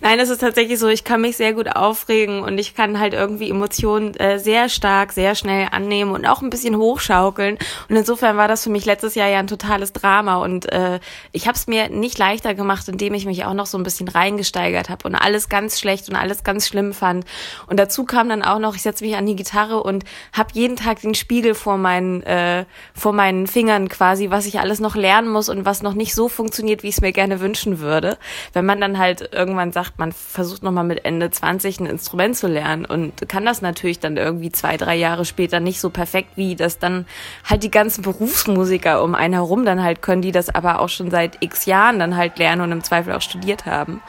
Nein, 0.01 0.19
es 0.19 0.29
ist 0.29 0.41
tatsächlich 0.41 0.79
so, 0.79 0.89
ich 0.89 1.05
kann 1.05 1.21
mich 1.21 1.37
sehr 1.37 1.53
gut 1.53 1.69
aufregen 1.75 2.43
und 2.43 2.59
ich 2.59 2.75
kann 2.75 2.99
halt 2.99 3.15
irgendwie 3.15 3.51
Emotionen 3.51 4.15
äh, 4.17 4.39
sehr 4.39 4.69
stark, 4.69 5.13
sehr 5.13 5.35
schnell 5.35 5.69
annehmen 5.71 6.13
und 6.13 6.27
auch 6.27 6.43
ein 6.43 6.51
bisschen 6.51 6.77
hochschaukeln. 6.77 7.59
Und 7.89 7.97
insofern 7.97 8.37
war 8.37 8.49
das 8.49 8.65
für 8.65 8.71
mich 8.71 8.85
letztes 8.85 9.15
Jahr 9.15 9.29
ja 9.29 9.39
ein 9.39 9.47
totales 9.47 9.93
Drama 9.93 10.37
und 10.37 10.71
äh, 10.73 11.01
ich 11.33 11.47
habe 11.47 11.57
es 11.57 11.67
mir 11.67 11.89
nicht 11.89 12.19
leichter 12.19 12.55
gemacht, 12.55 12.89
indem 12.89 13.15
ich 13.15 13.27
mich 13.27 13.45
auch 13.45 13.55
noch 13.55 13.67
so 13.67 13.79
ein 13.79 13.83
bisschen 13.83 14.09
reingesteigert 14.09 14.89
habe 14.89 15.07
und 15.09 15.15
alles 15.15 15.49
ganz 15.49 15.81
schlecht 15.81 16.09
und 16.09 16.17
alles 16.17 16.45
ganz 16.45 16.67
schlimm 16.67 16.93
fand. 16.93 17.25
Und 17.67 17.79
dazu 17.79 18.05
kam 18.05 18.29
dann 18.29 18.43
auch 18.43 18.59
noch, 18.59 18.75
ich 18.75 18.83
setze 18.83 19.05
mich 19.05 19.17
an 19.17 19.27
die 19.27 19.37
Gitarre 19.37 19.83
und 19.83 20.05
habe 20.33 20.51
jeden 20.53 20.77
Tag 20.77 21.01
den 21.01 21.15
Spiegel 21.15 21.55
vor 21.55 21.79
meinen, 21.79 22.23
äh, 22.23 22.65
vor 22.95 23.13
meinen 23.13 23.47
Fingern 23.47 23.89
quasi, 23.89 24.31
was 24.31 24.47
ich 24.47 24.61
alles 24.61 24.81
noch 24.81 24.97
lernen 24.97 25.29
muss 25.29 25.49
und 25.49 25.65
was 25.65 25.83
noch 25.83 25.95
nicht 25.95 26.15
so 26.15 26.29
funktioniert, 26.29 26.83
wie 26.83 26.89
ich 26.89 26.97
es 26.97 27.01
mir 27.01 27.13
gerne 27.13 27.41
wünschen 27.41 27.81
würde. 27.81 28.19
Wenn 28.53 28.67
man 28.67 28.81
dann 28.81 28.99
halt 28.99 29.31
irgendwann 29.33 29.73
sagt, 29.73 29.78
man 29.97 30.13
versucht 30.13 30.63
nochmal 30.63 30.85
mit 30.85 31.05
Ende 31.05 31.31
20 31.31 31.81
ein 31.81 31.87
Instrument 31.87 32.37
zu 32.37 32.47
lernen 32.47 32.85
und 32.85 33.29
kann 33.29 33.45
das 33.45 33.63
natürlich 33.63 34.01
dann 34.01 34.17
irgendwie 34.17 34.51
zwei, 34.51 34.77
drei 34.77 34.97
Jahre 34.97 35.25
später 35.25 35.61
nicht 35.61 35.81
so 35.81 35.91
perfekt, 35.91 36.31
wie 36.37 36.57
das 36.57 36.79
dann 36.79 37.07
halt 37.45 37.63
die 37.63 37.71
ganzen 37.71 38.03
Berufsmusiker 38.03 39.03
um 39.03 39.15
einen 39.15 39.35
herum 39.35 39.65
dann 39.65 39.83
halt 39.83 40.03
können, 40.03 40.23
die 40.23 40.33
das 40.33 40.55
aber 40.55 40.81
auch 40.81 40.89
schon 40.89 41.11
seit 41.11 41.39
x 41.41 41.67
Jahren 41.67 41.99
dann 41.99 42.17
halt 42.17 42.39
lernen 42.39 42.63
und 42.63 42.73
im 42.73 42.85
Zweifel 42.85 43.13
auch 43.13 43.23
studiert 43.23 43.67
haben. 43.67 44.01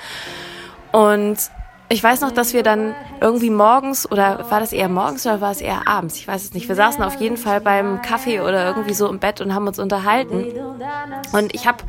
Und 0.92 1.38
ich 1.92 2.04
weiß 2.04 2.22
noch, 2.22 2.32
dass 2.32 2.54
wir 2.54 2.62
dann 2.62 2.96
irgendwie 3.20 3.50
morgens 3.50 4.10
oder 4.10 4.46
war 4.50 4.60
das 4.60 4.74
eher 4.74 4.90
morgens 4.90 5.26
oder 5.26 5.42
war 5.42 5.52
es 5.52 5.60
eher 5.60 5.88
abends? 5.88 6.18
Ich 6.18 6.28
weiß 6.28 6.44
es 6.44 6.54
nicht. 6.54 6.68
Wir 6.68 6.76
saßen 6.76 7.04
auf 7.04 7.16
jeden 7.16 7.36
Fall 7.36 7.62
beim 7.62 8.04
Kaffee 8.04 8.42
oder 8.42 8.68
irgendwie 8.68 8.94
so 8.94 9.08
im 9.08 9.18
Bett 9.18 9.42
und 9.42 9.56
haben 9.56 9.68
uns 9.68 9.80
unterhalten. 9.80 10.46
Und 11.34 11.56
ich 11.56 11.66
habe 11.68 11.84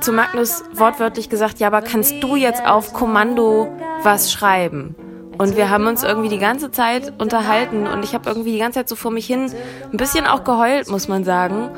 zu 0.00 0.12
Magnus 0.12 0.62
wortwörtlich 0.72 1.28
gesagt, 1.28 1.58
ja, 1.58 1.66
aber 1.66 1.82
kannst 1.82 2.22
du 2.22 2.36
jetzt 2.36 2.64
auf 2.64 2.92
Kommando 2.92 3.68
was 4.04 4.32
schreiben? 4.32 4.94
Und 5.38 5.56
wir 5.56 5.70
haben 5.70 5.88
uns 5.88 6.04
irgendwie 6.04 6.28
die 6.28 6.38
ganze 6.38 6.70
Zeit 6.70 7.14
unterhalten 7.20 7.88
und 7.88 8.04
ich 8.04 8.14
habe 8.14 8.28
irgendwie 8.28 8.52
die 8.52 8.58
ganze 8.58 8.80
Zeit 8.80 8.88
so 8.88 8.94
vor 8.94 9.10
mich 9.10 9.26
hin 9.26 9.50
ein 9.90 9.96
bisschen 9.96 10.26
auch 10.26 10.44
geheult, 10.44 10.88
muss 10.88 11.08
man 11.08 11.24
sagen. 11.24 11.70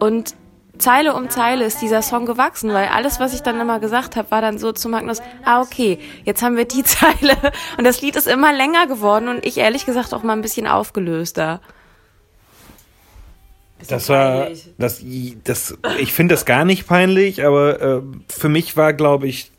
Und 0.00 0.34
Zeile 0.78 1.14
um 1.14 1.30
Zeile 1.30 1.64
ist 1.64 1.80
dieser 1.82 2.02
Song 2.02 2.26
gewachsen, 2.26 2.72
weil 2.72 2.88
alles, 2.88 3.20
was 3.20 3.34
ich 3.34 3.42
dann 3.42 3.60
immer 3.60 3.80
gesagt 3.80 4.16
habe, 4.16 4.30
war 4.30 4.40
dann 4.40 4.58
so 4.58 4.72
zu 4.72 4.88
Magnus, 4.88 5.20
ah 5.44 5.60
okay, 5.60 5.98
jetzt 6.24 6.42
haben 6.42 6.56
wir 6.56 6.64
die 6.64 6.82
Zeile 6.84 7.36
und 7.78 7.84
das 7.84 8.00
Lied 8.00 8.16
ist 8.16 8.26
immer 8.26 8.52
länger 8.52 8.86
geworden 8.86 9.28
und 9.28 9.44
ich 9.44 9.58
ehrlich 9.58 9.86
gesagt 9.86 10.12
auch 10.12 10.22
mal 10.22 10.32
ein 10.32 10.42
bisschen 10.42 10.66
aufgelöster. 10.66 11.60
Das 13.88 14.08
war, 14.08 14.48
das, 14.78 15.02
das, 15.44 15.76
ich 15.98 16.12
finde 16.12 16.34
das 16.34 16.46
gar 16.46 16.64
nicht 16.64 16.86
peinlich, 16.86 17.44
aber 17.44 17.80
äh, 17.80 18.02
für 18.28 18.48
mich 18.48 18.76
war, 18.76 18.94
glaube 18.94 19.26
ich, 19.26 19.50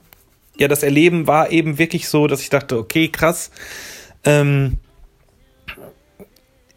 ja, 0.58 0.68
das 0.68 0.84
Erleben 0.84 1.28
war 1.28 1.52
eben 1.52 1.78
wirklich 1.78 2.08
so, 2.08 2.28
dass 2.28 2.42
ich 2.42 2.50
dachte, 2.50 2.78
okay, 2.78 3.10
krass. 3.10 3.52
Ähm, 4.24 4.78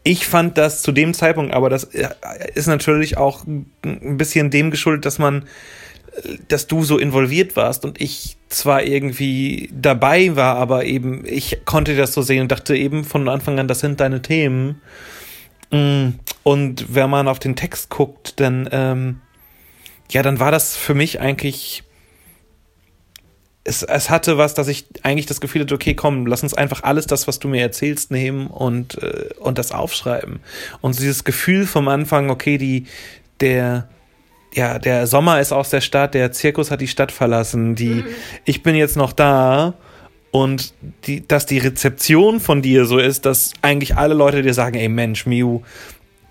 ich 0.09 0.25
fand 0.25 0.57
das 0.57 0.81
zu 0.81 0.91
dem 0.91 1.13
Zeitpunkt, 1.13 1.53
aber 1.53 1.69
das 1.69 1.83
äh, 1.83 2.09
ist 2.55 2.65
natürlich 2.65 3.17
auch 3.17 3.45
ein 3.45 4.17
bisschen 4.17 4.49
dem 4.49 4.71
geschuldet, 4.71 5.05
dass 5.05 5.19
man, 5.19 5.45
dass 6.47 6.65
du 6.65 6.83
so 6.83 6.97
involviert 6.97 7.55
warst 7.55 7.85
und 7.85 8.01
ich 8.01 8.37
zwar 8.47 8.81
irgendwie 8.81 9.69
dabei 9.71 10.35
war, 10.35 10.55
aber 10.55 10.85
eben 10.85 11.23
ich 11.25 11.63
konnte 11.65 11.95
das 11.95 12.13
so 12.13 12.23
sehen 12.23 12.41
und 12.41 12.51
dachte 12.51 12.75
eben 12.75 13.03
von 13.03 13.29
Anfang 13.29 13.59
an, 13.59 13.67
das 13.67 13.81
sind 13.81 13.99
deine 13.99 14.23
Themen. 14.23 14.81
Mm, 15.69 16.13
und 16.41 16.95
wenn 16.95 17.11
man 17.11 17.27
auf 17.27 17.37
den 17.37 17.55
Text 17.55 17.89
guckt, 17.89 18.39
dann 18.39 18.67
ähm, 18.71 19.21
ja, 20.09 20.23
dann 20.23 20.39
war 20.39 20.49
das 20.49 20.75
für 20.75 20.95
mich 20.95 21.19
eigentlich 21.19 21.83
es, 23.69 23.83
es 23.83 24.09
hatte 24.09 24.37
was, 24.37 24.55
dass 24.55 24.67
ich 24.67 24.85
eigentlich 25.03 25.27
das 25.27 25.39
Gefühl 25.39 25.61
hatte, 25.61 25.75
okay, 25.75 25.93
komm, 25.93 26.25
lass 26.25 26.41
uns 26.41 26.55
einfach 26.55 26.83
alles 26.83 27.05
das, 27.05 27.27
was 27.27 27.37
du 27.37 27.47
mir 27.47 27.61
erzählst, 27.61 28.09
nehmen 28.09 28.47
und, 28.47 29.01
äh, 29.01 29.29
und 29.39 29.59
das 29.59 29.71
aufschreiben. 29.71 30.39
Und 30.81 30.93
so 30.93 31.01
dieses 31.01 31.23
Gefühl 31.23 31.67
vom 31.67 31.87
Anfang, 31.87 32.31
okay, 32.31 32.57
die, 32.57 32.85
der, 33.39 33.87
ja, 34.53 34.79
der 34.79 35.05
Sommer 35.05 35.39
ist 35.39 35.51
aus 35.51 35.69
der 35.69 35.81
Stadt, 35.81 36.15
der 36.15 36.31
Zirkus 36.31 36.71
hat 36.71 36.81
die 36.81 36.87
Stadt 36.87 37.11
verlassen, 37.11 37.75
die, 37.75 37.89
mhm. 37.89 38.05
ich 38.43 38.63
bin 38.63 38.75
jetzt 38.75 38.97
noch 38.97 39.13
da 39.13 39.75
und 40.31 40.73
die, 41.05 41.27
dass 41.27 41.45
die 41.45 41.59
Rezeption 41.59 42.39
von 42.39 42.63
dir 42.63 42.85
so 42.85 42.97
ist, 42.97 43.27
dass 43.27 43.53
eigentlich 43.61 43.97
alle 43.97 44.15
Leute 44.15 44.41
dir 44.41 44.55
sagen, 44.55 44.77
ey 44.77 44.89
Mensch, 44.89 45.27
Miu, 45.27 45.61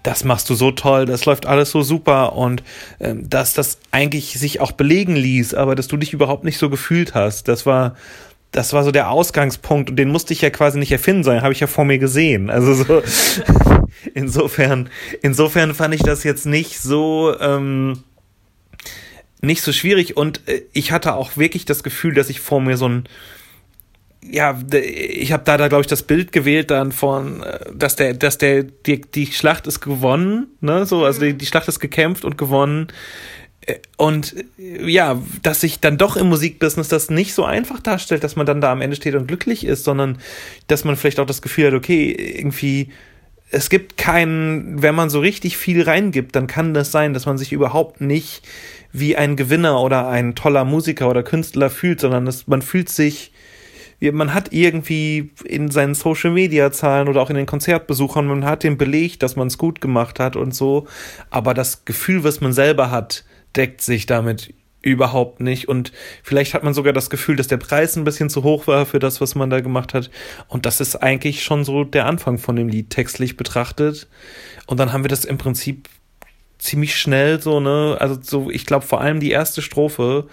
das 0.08 0.24
machst 0.24 0.48
du 0.48 0.54
so 0.54 0.70
toll, 0.70 1.04
das 1.04 1.26
läuft 1.26 1.44
alles 1.44 1.70
so 1.70 1.82
super 1.82 2.32
und 2.32 2.62
ähm, 2.98 3.28
dass 3.28 3.52
das 3.52 3.78
eigentlich 3.90 4.38
sich 4.38 4.58
auch 4.58 4.72
belegen 4.72 5.14
ließ, 5.14 5.52
aber 5.52 5.74
dass 5.74 5.86
du 5.86 5.98
dich 5.98 6.14
überhaupt 6.14 6.44
nicht 6.44 6.56
so 6.56 6.70
gefühlt 6.70 7.12
hast. 7.12 7.46
Das 7.46 7.66
war, 7.66 7.94
das 8.50 8.72
war 8.72 8.84
so 8.84 8.90
der 8.90 9.10
Ausgangspunkt 9.10 9.90
und 9.90 9.96
den 9.96 10.08
musste 10.08 10.32
ich 10.32 10.40
ja 10.40 10.48
quasi 10.48 10.78
nicht 10.78 10.92
erfinden, 10.92 11.24
sondern 11.24 11.42
habe 11.42 11.52
ich 11.52 11.60
ja 11.60 11.66
vor 11.66 11.84
mir 11.84 11.98
gesehen. 11.98 12.48
Also 12.48 12.72
so 12.72 13.02
insofern, 14.14 14.88
insofern 15.20 15.74
fand 15.74 15.94
ich 15.94 16.02
das 16.02 16.24
jetzt 16.24 16.46
nicht 16.46 16.80
so 16.80 17.38
ähm, 17.38 18.02
nicht 19.42 19.60
so 19.60 19.74
schwierig 19.74 20.16
und 20.16 20.40
äh, 20.48 20.62
ich 20.72 20.90
hatte 20.90 21.16
auch 21.16 21.36
wirklich 21.36 21.66
das 21.66 21.82
Gefühl, 21.82 22.14
dass 22.14 22.30
ich 22.30 22.40
vor 22.40 22.62
mir 22.62 22.78
so 22.78 22.88
ein 22.88 23.04
ja, 24.22 24.58
ich 24.72 25.32
habe 25.32 25.44
da, 25.44 25.56
da 25.56 25.68
glaube 25.68 25.82
ich, 25.82 25.86
das 25.86 26.02
Bild 26.02 26.32
gewählt 26.32 26.70
dann 26.70 26.92
von, 26.92 27.42
äh, 27.42 27.60
dass 27.74 27.96
der, 27.96 28.14
dass 28.14 28.38
der, 28.38 28.64
die, 28.64 29.00
die 29.00 29.26
Schlacht 29.26 29.66
ist 29.66 29.80
gewonnen, 29.80 30.48
ne, 30.60 30.86
so, 30.86 31.04
also 31.04 31.20
die, 31.20 31.34
die 31.34 31.46
Schlacht 31.46 31.68
ist 31.68 31.80
gekämpft 31.80 32.24
und 32.24 32.36
gewonnen. 32.36 32.88
Äh, 33.62 33.76
und 33.96 34.34
äh, 34.58 34.90
ja, 34.90 35.20
dass 35.42 35.60
sich 35.60 35.80
dann 35.80 35.98
doch 35.98 36.16
im 36.16 36.28
Musikbusiness 36.28 36.88
das 36.88 37.10
nicht 37.10 37.34
so 37.34 37.44
einfach 37.44 37.80
darstellt, 37.80 38.24
dass 38.24 38.36
man 38.36 38.46
dann 38.46 38.60
da 38.60 38.72
am 38.72 38.80
Ende 38.80 38.96
steht 38.96 39.14
und 39.14 39.28
glücklich 39.28 39.64
ist, 39.64 39.84
sondern 39.84 40.18
dass 40.66 40.84
man 40.84 40.96
vielleicht 40.96 41.20
auch 41.20 41.26
das 41.26 41.42
Gefühl 41.42 41.68
hat, 41.68 41.74
okay, 41.74 42.10
irgendwie 42.12 42.90
es 43.50 43.70
gibt 43.70 43.96
keinen, 43.96 44.82
wenn 44.82 44.94
man 44.94 45.10
so 45.10 45.20
richtig 45.20 45.56
viel 45.56 45.82
reingibt, 45.82 46.36
dann 46.36 46.46
kann 46.46 46.74
das 46.74 46.92
sein, 46.92 47.14
dass 47.14 47.24
man 47.24 47.38
sich 47.38 47.52
überhaupt 47.52 48.00
nicht 48.00 48.42
wie 48.92 49.16
ein 49.16 49.36
Gewinner 49.36 49.80
oder 49.80 50.08
ein 50.08 50.34
toller 50.34 50.64
Musiker 50.64 51.08
oder 51.08 51.22
Künstler 51.22 51.70
fühlt, 51.70 52.00
sondern 52.00 52.26
das, 52.26 52.46
man 52.46 52.62
fühlt 52.62 52.88
sich, 52.88 53.32
man 54.00 54.32
hat 54.34 54.52
irgendwie 54.52 55.32
in 55.44 55.70
seinen 55.70 55.94
Social 55.94 56.30
Media 56.30 56.70
Zahlen 56.70 57.08
oder 57.08 57.20
auch 57.20 57.30
in 57.30 57.36
den 57.36 57.46
Konzertbesuchern, 57.46 58.26
man 58.26 58.44
hat 58.44 58.62
den 58.62 58.78
Beleg, 58.78 59.18
dass 59.18 59.36
man 59.36 59.48
es 59.48 59.58
gut 59.58 59.80
gemacht 59.80 60.20
hat 60.20 60.36
und 60.36 60.54
so, 60.54 60.86
aber 61.30 61.54
das 61.54 61.84
Gefühl, 61.84 62.24
was 62.24 62.40
man 62.40 62.52
selber 62.52 62.90
hat, 62.90 63.24
deckt 63.56 63.80
sich 63.80 64.06
damit 64.06 64.54
überhaupt 64.80 65.40
nicht. 65.40 65.68
Und 65.68 65.92
vielleicht 66.22 66.54
hat 66.54 66.62
man 66.62 66.74
sogar 66.74 66.92
das 66.92 67.10
Gefühl, 67.10 67.36
dass 67.36 67.48
der 67.48 67.56
Preis 67.56 67.96
ein 67.96 68.04
bisschen 68.04 68.30
zu 68.30 68.44
hoch 68.44 68.66
war 68.66 68.86
für 68.86 69.00
das, 69.00 69.20
was 69.20 69.34
man 69.34 69.50
da 69.50 69.60
gemacht 69.60 69.94
hat. 69.94 70.10
Und 70.46 70.66
das 70.66 70.80
ist 70.80 70.96
eigentlich 70.96 71.42
schon 71.42 71.64
so 71.64 71.84
der 71.84 72.06
Anfang 72.06 72.38
von 72.38 72.56
dem 72.56 72.68
Lied 72.68 72.90
textlich 72.90 73.36
betrachtet. 73.36 74.08
Und 74.66 74.78
dann 74.78 74.92
haben 74.92 75.04
wir 75.04 75.08
das 75.08 75.24
im 75.24 75.38
Prinzip 75.38 75.88
ziemlich 76.58 76.96
schnell 76.96 77.40
so, 77.40 77.60
ne, 77.60 77.96
also 78.00 78.18
so, 78.20 78.50
ich 78.50 78.66
glaube 78.66 78.84
vor 78.84 79.00
allem 79.00 79.20
die 79.20 79.30
erste 79.30 79.62
Strophe 79.62 80.26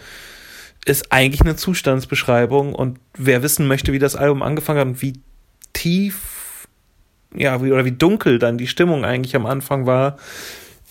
ist 0.85 1.11
eigentlich 1.11 1.41
eine 1.41 1.55
Zustandsbeschreibung 1.55 2.73
und 2.73 2.99
wer 3.17 3.41
wissen 3.41 3.67
möchte, 3.67 3.91
wie 3.91 3.99
das 3.99 4.15
Album 4.15 4.43
angefangen 4.43 4.79
hat 4.79 4.87
und 4.87 5.01
wie 5.01 5.13
tief, 5.73 6.67
ja, 7.35 7.61
wie, 7.63 7.71
oder 7.71 7.85
wie 7.85 7.91
dunkel 7.91 8.39
dann 8.39 8.57
die 8.57 8.67
Stimmung 8.67 9.03
eigentlich 9.03 9.35
am 9.35 9.47
Anfang 9.47 9.87
war, 9.87 10.17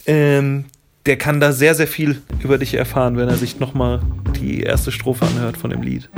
ähm, 0.06 0.66
der 1.06 1.16
kann 1.16 1.38
da 1.38 1.52
sehr, 1.52 1.74
sehr 1.74 1.86
viel 1.86 2.22
über 2.42 2.58
dich 2.58 2.74
erfahren, 2.74 3.16
wenn 3.16 3.28
er 3.28 3.36
sich 3.36 3.60
nochmal 3.60 4.00
die 4.40 4.60
erste 4.62 4.90
Strophe 4.90 5.26
anhört 5.26 5.56
von 5.56 5.70
dem 5.70 5.82
Lied. 5.82 6.10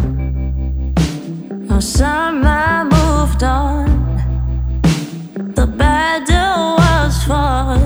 Summer 1.78 2.86
moved 2.90 3.42
on, 3.42 3.84
the 5.54 5.66
battle 5.66 6.76
was 6.78 7.22
fought, 7.24 7.78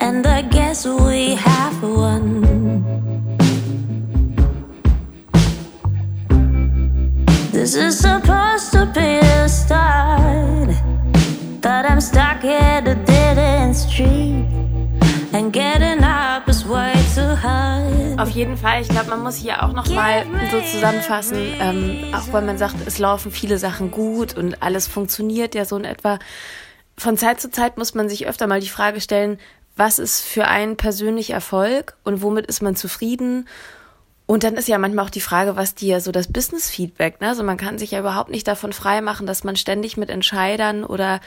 and 0.00 0.26
I 0.26 0.42
guess 0.42 0.84
we 0.84 1.36
have 1.36 1.80
won. 1.80 2.47
This 7.68 7.76
is 7.76 7.98
supposed 7.98 8.72
to 8.72 8.86
be 8.86 9.18
a 9.20 9.46
start, 9.46 10.70
but 11.60 11.84
I'm 11.84 12.00
stuck 12.00 12.42
at 12.42 12.88
a 12.88 12.94
dead 12.94 13.36
end 13.36 13.76
street. 13.76 14.46
Auf 18.16 18.30
jeden 18.30 18.56
Fall, 18.56 18.80
ich 18.80 18.88
glaube, 18.88 19.10
man 19.10 19.22
muss 19.22 19.36
hier 19.36 19.62
auch 19.62 19.74
noch 19.74 19.86
mal 19.90 20.24
so 20.50 20.62
zusammenfassen, 20.62 21.36
ähm, 21.60 22.14
auch 22.14 22.32
weil 22.32 22.40
man 22.40 22.56
sagt, 22.56 22.76
es 22.86 22.98
laufen 22.98 23.30
viele 23.30 23.58
Sachen 23.58 23.90
gut 23.90 24.34
und 24.34 24.62
alles 24.62 24.86
funktioniert 24.86 25.54
ja 25.54 25.66
so 25.66 25.76
in 25.76 25.84
etwa. 25.84 26.18
Von 26.96 27.18
Zeit 27.18 27.38
zu 27.38 27.50
Zeit 27.50 27.76
muss 27.76 27.92
man 27.92 28.08
sich 28.08 28.26
öfter 28.26 28.46
mal 28.46 28.60
die 28.60 28.70
Frage 28.70 29.02
stellen, 29.02 29.38
was 29.76 29.98
ist 29.98 30.22
für 30.22 30.46
einen 30.46 30.78
persönlich 30.78 31.30
Erfolg 31.30 31.98
und 32.02 32.22
womit 32.22 32.46
ist 32.46 32.62
man 32.62 32.76
zufrieden? 32.76 33.46
Und 34.30 34.44
dann 34.44 34.56
ist 34.56 34.68
ja 34.68 34.76
manchmal 34.76 35.06
auch 35.06 35.10
die 35.10 35.22
Frage, 35.22 35.56
was 35.56 35.74
dir 35.74 36.02
so 36.02 36.12
das 36.12 36.30
Business-Feedback, 36.30 37.22
ne? 37.22 37.30
Also 37.30 37.42
man 37.42 37.56
kann 37.56 37.78
sich 37.78 37.92
ja 37.92 38.00
überhaupt 38.00 38.28
nicht 38.28 38.46
davon 38.46 38.74
freimachen, 38.74 39.26
dass 39.26 39.42
man 39.42 39.56
ständig 39.56 39.96
mit 39.96 40.10
Entscheidern 40.10 40.84
oder 40.84 41.20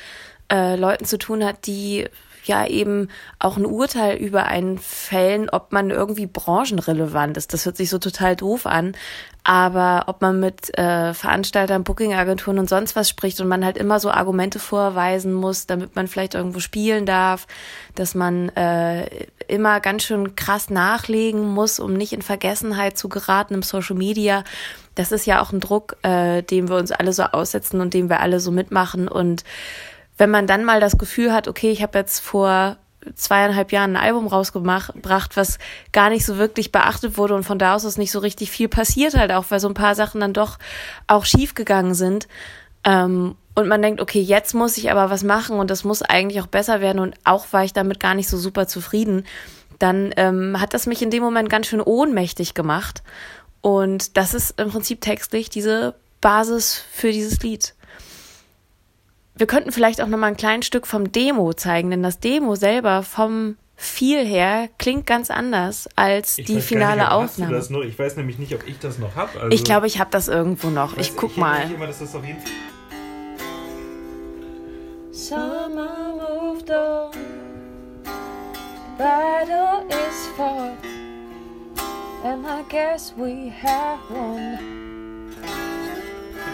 äh, 0.51 0.75
Leuten 0.75 1.05
zu 1.05 1.17
tun 1.17 1.43
hat, 1.43 1.65
die 1.65 2.07
ja 2.43 2.65
eben 2.65 3.09
auch 3.39 3.57
ein 3.57 3.65
Urteil 3.65 4.17
über 4.17 4.45
einen 4.45 4.77
fällen, 4.77 5.49
ob 5.49 5.71
man 5.71 5.89
irgendwie 5.89 6.27
branchenrelevant 6.27 7.37
ist. 7.37 7.53
Das 7.53 7.65
hört 7.65 7.77
sich 7.77 7.89
so 7.89 7.99
total 7.99 8.35
doof 8.35 8.65
an. 8.65 8.93
Aber 9.43 10.03
ob 10.05 10.21
man 10.21 10.39
mit 10.39 10.77
äh, 10.77 11.15
Veranstaltern, 11.15 11.83
Bookingagenturen 11.83 12.59
und 12.59 12.69
sonst 12.69 12.95
was 12.95 13.09
spricht 13.09 13.41
und 13.41 13.47
man 13.47 13.65
halt 13.65 13.75
immer 13.75 13.99
so 13.99 14.11
Argumente 14.11 14.59
vorweisen 14.59 15.33
muss, 15.33 15.65
damit 15.65 15.95
man 15.95 16.07
vielleicht 16.07 16.35
irgendwo 16.35 16.59
spielen 16.59 17.07
darf, 17.07 17.47
dass 17.95 18.13
man 18.13 18.49
äh, 18.49 19.07
immer 19.47 19.79
ganz 19.79 20.03
schön 20.03 20.35
krass 20.35 20.69
nachlegen 20.69 21.47
muss, 21.47 21.79
um 21.79 21.93
nicht 21.93 22.13
in 22.13 22.21
Vergessenheit 22.21 22.99
zu 22.99 23.09
geraten 23.09 23.55
im 23.55 23.63
Social 23.63 23.95
Media. 23.95 24.43
Das 24.93 25.11
ist 25.11 25.25
ja 25.25 25.41
auch 25.41 25.51
ein 25.51 25.59
Druck, 25.59 25.97
äh, 26.03 26.43
dem 26.43 26.69
wir 26.69 26.75
uns 26.75 26.91
alle 26.91 27.13
so 27.13 27.23
aussetzen 27.23 27.81
und 27.81 27.95
dem 27.95 28.09
wir 28.09 28.19
alle 28.19 28.39
so 28.39 28.51
mitmachen. 28.51 29.07
Und 29.07 29.43
wenn 30.21 30.29
man 30.29 30.45
dann 30.45 30.63
mal 30.63 30.79
das 30.79 30.99
Gefühl 30.99 31.33
hat, 31.33 31.47
okay, 31.47 31.71
ich 31.71 31.81
habe 31.81 31.97
jetzt 31.97 32.19
vor 32.19 32.77
zweieinhalb 33.15 33.71
Jahren 33.71 33.95
ein 33.95 34.03
Album 34.03 34.27
rausgebracht, 34.27 35.35
was 35.35 35.57
gar 35.93 36.11
nicht 36.11 36.27
so 36.27 36.37
wirklich 36.37 36.71
beachtet 36.71 37.17
wurde 37.17 37.33
und 37.33 37.43
von 37.43 37.57
da 37.57 37.73
aus 37.73 37.85
ist 37.85 37.97
nicht 37.97 38.11
so 38.11 38.19
richtig 38.19 38.51
viel 38.51 38.69
passiert 38.69 39.15
halt 39.15 39.31
auch, 39.31 39.45
weil 39.49 39.59
so 39.59 39.67
ein 39.67 39.73
paar 39.73 39.95
Sachen 39.95 40.21
dann 40.21 40.33
doch 40.33 40.59
auch 41.07 41.25
schief 41.25 41.55
gegangen 41.55 41.95
sind. 41.95 42.27
Ähm, 42.83 43.35
und 43.55 43.67
man 43.67 43.81
denkt, 43.81 43.99
okay, 43.99 44.21
jetzt 44.21 44.53
muss 44.53 44.77
ich 44.77 44.91
aber 44.91 45.09
was 45.09 45.23
machen 45.23 45.57
und 45.57 45.71
das 45.71 45.83
muss 45.85 46.03
eigentlich 46.03 46.39
auch 46.39 46.45
besser 46.45 46.81
werden 46.81 46.99
und 46.99 47.15
auch 47.23 47.51
war 47.51 47.63
ich 47.63 47.73
damit 47.73 47.99
gar 47.99 48.13
nicht 48.13 48.29
so 48.29 48.37
super 48.37 48.67
zufrieden, 48.67 49.25
dann 49.79 50.13
ähm, 50.17 50.61
hat 50.61 50.75
das 50.75 50.85
mich 50.85 51.01
in 51.01 51.09
dem 51.09 51.23
Moment 51.23 51.49
ganz 51.49 51.65
schön 51.65 51.81
ohnmächtig 51.81 52.53
gemacht. 52.53 53.01
Und 53.61 54.17
das 54.17 54.35
ist 54.35 54.59
im 54.61 54.69
Prinzip 54.69 55.01
textlich 55.01 55.49
diese 55.49 55.95
Basis 56.21 56.79
für 56.91 57.11
dieses 57.11 57.41
Lied. 57.41 57.73
Wir 59.41 59.47
könnten 59.47 59.71
vielleicht 59.71 60.01
auch 60.01 60.07
noch 60.07 60.19
mal 60.19 60.27
ein 60.27 60.37
kleines 60.37 60.67
Stück 60.67 60.85
vom 60.85 61.11
Demo 61.11 61.51
zeigen, 61.53 61.89
denn 61.89 62.03
das 62.03 62.19
Demo 62.19 62.53
selber 62.53 63.01
vom 63.01 63.57
viel 63.75 64.23
her 64.23 64.69
klingt 64.77 65.07
ganz 65.07 65.31
anders 65.31 65.89
als 65.95 66.37
ich 66.37 66.45
die 66.45 66.61
finale 66.61 67.01
nicht, 67.01 67.09
Aufnahme. 67.09 67.55
das 67.55 67.71
noch? 67.71 67.81
Ich 67.81 67.97
weiß 67.97 68.17
nämlich 68.17 68.37
nicht, 68.37 68.53
ob 68.53 68.67
ich 68.67 68.77
das 68.77 68.99
noch 68.99 69.15
habe. 69.15 69.39
Also 69.39 69.49
ich 69.49 69.63
glaube, 69.63 69.87
ich 69.87 69.99
habe 69.99 70.11
das 70.11 70.27
irgendwo 70.27 70.69
noch. 70.69 70.95
Ich, 70.95 71.09
ich 71.09 71.15
guck 71.15 71.31
ich 71.31 71.37
mal. 71.37 71.71
Immer, 71.73 71.87
dass 71.87 71.97
das 71.97 72.13
auf 72.13 72.23
jeden 72.23 72.37
Summer 75.11 76.13
moved 76.13 76.69
on. 76.69 77.09
Battle 78.99 79.87
is 79.89 80.27
fought. 80.37 80.77
And 82.23 82.45
I 82.45 82.61
guess 82.69 83.11
we 83.17 83.51
have 83.63 83.97
won. 84.07 84.59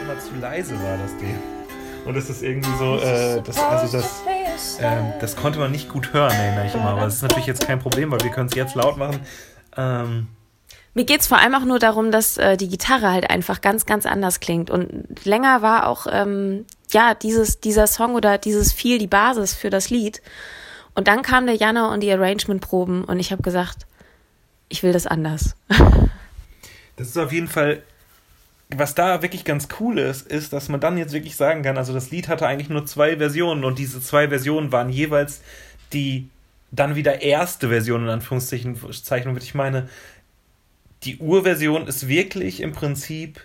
Immer 0.04 0.20
zu 0.22 0.36
leise 0.40 0.82
war 0.82 0.98
das 0.98 1.18
Ding. 1.18 1.57
Und 2.08 2.16
es 2.16 2.30
ist 2.30 2.42
irgendwie 2.42 2.74
so, 2.78 2.98
äh, 3.00 3.42
das, 3.42 3.58
also 3.58 3.98
das, 3.98 4.24
äh, 4.80 5.20
das 5.20 5.36
konnte 5.36 5.60
man 5.60 5.72
nicht 5.72 5.90
gut 5.90 6.14
hören, 6.14 6.32
erinnere 6.32 6.68
ich 6.68 6.74
immer. 6.74 6.92
Aber 6.92 7.02
das 7.02 7.16
ist 7.16 7.22
natürlich 7.22 7.48
jetzt 7.48 7.68
kein 7.68 7.80
Problem, 7.80 8.12
weil 8.12 8.22
wir 8.22 8.32
können 8.32 8.48
es 8.48 8.56
jetzt 8.56 8.76
laut 8.76 8.96
machen. 8.96 9.20
Ähm, 9.76 10.28
mir 10.94 11.04
geht 11.04 11.20
es 11.20 11.28
vor 11.28 11.38
allem 11.38 11.54
auch 11.54 11.66
nur 11.66 11.80
darum, 11.80 12.12
dass 12.12 12.38
äh, 12.38 12.56
die 12.56 12.70
Gitarre 12.70 13.12
halt 13.12 13.30
einfach 13.30 13.60
ganz, 13.60 13.86
ganz 13.86 14.06
anders 14.06 14.40
klingt. 14.40 14.70
Und 14.70 15.26
länger 15.26 15.62
war 15.62 15.88
auch, 15.88 16.08
ähm, 16.10 16.66
ja, 16.92 17.14
dieses, 17.14 17.60
dieser 17.60 17.88
Song 17.88 18.16
oder 18.16 18.38
dieses 18.38 18.72
viel 18.72 18.98
die 19.00 19.08
Basis 19.08 19.54
für 19.54 19.70
das 19.70 19.90
Lied. 19.90 20.22
Und 20.96 21.10
dann 21.10 21.22
kam 21.22 21.46
der 21.46 21.56
Jana 21.56 21.94
und 21.94 22.00
die 22.00 22.12
Arrangement-Proben 22.12 23.04
und 23.04 23.20
ich 23.20 23.32
habe 23.34 23.44
gesagt, 23.44 23.86
ich 24.70 24.82
will 24.82 24.94
das 24.94 25.08
anders. 25.08 25.56
Das 26.96 27.10
ist 27.10 27.18
auf 27.20 27.32
jeden 27.32 27.48
Fall 27.48 27.84
was 28.70 28.96
da 28.96 29.22
wirklich 29.22 29.46
ganz 29.46 29.68
cool 29.80 29.98
ist, 29.98 30.28
ist, 30.28 30.52
dass 30.52 30.68
man 30.70 30.80
dann 30.80 30.98
jetzt 30.98 31.14
wirklich 31.14 31.36
sagen 31.36 31.64
kann, 31.64 31.78
also 31.78 31.94
das 31.94 32.12
Lied 32.12 32.28
hatte 32.28 32.48
eigentlich 32.48 32.70
nur 32.70 32.86
zwei 32.86 33.18
Versionen 33.18 33.64
und 33.64 33.80
diese 33.80 34.02
zwei 34.02 34.28
Versionen 34.28 34.72
waren 34.72 34.90
jeweils 34.90 35.42
die 35.94 36.30
dann 36.72 36.96
wieder 36.96 37.22
erste 37.22 37.70
Version 37.70 38.04
in 38.04 38.10
Anführungszeichen, 38.10 38.78
und 39.30 39.44
ich 39.44 39.56
meine, 39.56 39.88
die 41.04 41.18
Urversion 41.18 41.88
ist 41.88 42.08
wirklich 42.08 42.62
im 42.62 42.74
Prinzip 42.74 43.40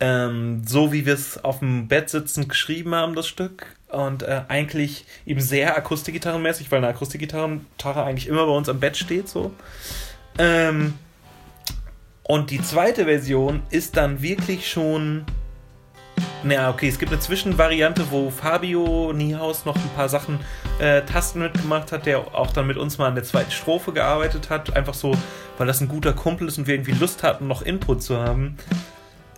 ähm, 0.00 0.62
so, 0.66 0.92
wie 0.92 1.06
wir 1.06 1.14
es 1.14 1.42
auf 1.42 1.60
dem 1.60 1.88
Bett 1.88 2.10
sitzend 2.10 2.48
geschrieben 2.48 2.94
haben, 2.94 3.14
das 3.14 3.26
Stück. 3.26 3.76
Und 3.88 4.22
äh, 4.22 4.42
eigentlich 4.48 5.04
eben 5.24 5.40
sehr 5.40 5.76
akustikgitarrenmäßig, 5.76 6.70
weil 6.70 6.78
eine 6.78 6.88
Akustikgitarre 6.88 8.04
eigentlich 8.04 8.26
immer 8.26 8.46
bei 8.46 8.52
uns 8.52 8.68
am 8.68 8.80
Bett 8.80 8.96
steht, 8.96 9.28
so. 9.28 9.52
Ähm, 10.36 10.94
und 12.26 12.50
die 12.50 12.60
zweite 12.62 13.04
Version 13.04 13.62
ist 13.70 13.96
dann 13.96 14.22
wirklich 14.22 14.68
schon. 14.68 15.24
Naja, 16.42 16.70
okay, 16.70 16.88
es 16.88 16.98
gibt 16.98 17.10
eine 17.10 17.20
Zwischenvariante, 17.20 18.04
wo 18.10 18.30
Fabio 18.30 19.12
Niehaus 19.14 19.64
noch 19.64 19.76
ein 19.76 19.90
paar 19.96 20.10
Sachen 20.10 20.38
äh, 20.78 21.00
Tasten 21.02 21.40
mitgemacht 21.40 21.90
hat, 21.90 22.04
der 22.04 22.18
auch 22.18 22.52
dann 22.52 22.66
mit 22.66 22.76
uns 22.76 22.98
mal 22.98 23.08
an 23.08 23.14
der 23.14 23.24
zweiten 23.24 23.50
Strophe 23.50 23.92
gearbeitet 23.92 24.50
hat. 24.50 24.76
Einfach 24.76 24.92
so, 24.92 25.16
weil 25.56 25.66
das 25.66 25.80
ein 25.80 25.88
guter 25.88 26.12
Kumpel 26.12 26.48
ist 26.48 26.58
und 26.58 26.66
wir 26.66 26.74
irgendwie 26.74 26.92
Lust 26.92 27.22
hatten, 27.22 27.48
noch 27.48 27.62
Input 27.62 28.02
zu 28.02 28.18
haben. 28.18 28.58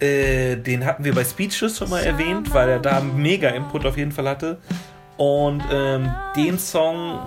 Äh, 0.00 0.56
den 0.56 0.84
hatten 0.84 1.04
wir 1.04 1.14
bei 1.14 1.24
Speechless 1.24 1.78
schon 1.78 1.90
mal 1.90 2.02
erwähnt, 2.02 2.52
weil 2.52 2.68
er 2.68 2.80
da 2.80 3.00
mega 3.00 3.50
Input 3.50 3.86
auf 3.86 3.96
jeden 3.96 4.12
Fall 4.12 4.28
hatte. 4.28 4.58
Und 5.16 5.62
ähm, 5.72 6.12
den 6.36 6.58
Song 6.58 7.20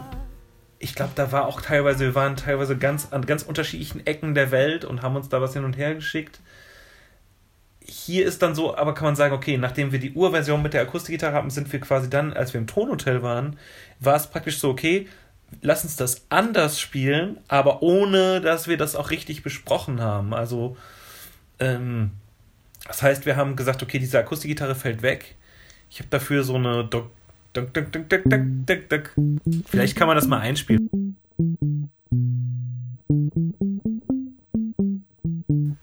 ich 0.80 0.96
glaube, 0.96 1.12
da 1.16 1.32
war 1.32 1.46
auch 1.46 1.62
teilweise, 1.62 2.06
wir 2.06 2.16
waren 2.16 2.38
teilweise 2.38 2.78
ganz 2.78 3.10
an 3.12 3.26
ganz 3.26 3.44
unterschiedlichen 3.44 4.06
Ecken 4.08 4.34
der 4.34 4.52
Welt 4.52 4.86
und 4.86 5.02
haben 5.02 5.18
uns 5.18 5.28
da 5.28 5.42
was 5.42 5.54
hin 5.54 5.66
und 5.66 5.78
her 5.78 5.94
geschickt. 5.94 6.40
Hier 7.82 8.26
ist 8.26 8.42
dann 8.42 8.56
so, 8.56 8.78
aber 8.78 8.94
kann 8.94 9.06
man 9.06 9.16
sagen, 9.16 9.34
okay, 9.34 9.58
nachdem 9.58 9.92
wir 9.92 10.00
die 10.00 10.14
Urversion 10.14 10.62
mit 10.62 10.74
der 10.74 10.84
Akustikgitarre 10.84 11.34
haben, 11.34 11.50
sind 11.50 11.72
wir 11.74 11.82
quasi 11.82 12.10
dann, 12.10 12.34
als 12.34 12.54
wir 12.54 12.62
im 12.62 12.68
Tonhotel 12.68 13.22
waren, 13.24 13.58
war 14.00 14.16
es 14.16 14.28
praktisch 14.28 14.60
so, 14.60 14.70
okay, 14.70 15.08
lass 15.62 15.84
uns 15.84 15.98
das 15.98 16.26
anders 16.30 16.80
spielen, 16.80 17.38
aber 17.48 17.82
ohne, 17.82 18.40
dass 18.40 18.68
wir 18.68 18.78
das 18.78 18.96
auch 18.96 19.10
richtig 19.10 19.44
besprochen 19.44 20.02
haben. 20.02 20.34
Also, 20.34 20.78
ähm, 21.60 22.12
das 22.88 23.02
heißt, 23.02 23.26
wir 23.26 23.36
haben 23.36 23.56
gesagt, 23.56 23.84
okay, 23.84 24.00
diese 24.00 24.20
Akustikgitarre 24.20 24.76
fällt 24.76 25.02
weg. 25.02 25.36
Ich 25.90 26.00
habe 26.00 26.10
dafür 26.10 26.44
so 26.44 26.56
eine 26.56 26.86
Do 26.86 27.10
Dunk, 27.54 27.74
dunk, 27.74 27.92
dunk, 27.92 28.10
dunk, 28.10 28.68
dunk, 28.68 28.90
dunk. 28.90 29.16
Vielleicht 29.68 29.96
kann 29.96 30.08
man 30.08 30.16
das 30.16 30.28
mal 30.28 30.40
einspielen. 30.40 30.90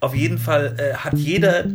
Auf 0.01 0.15
jeden 0.15 0.39
Fall 0.39 0.77
äh, 0.79 0.95
hat 0.95 1.15
jeder 1.15 1.67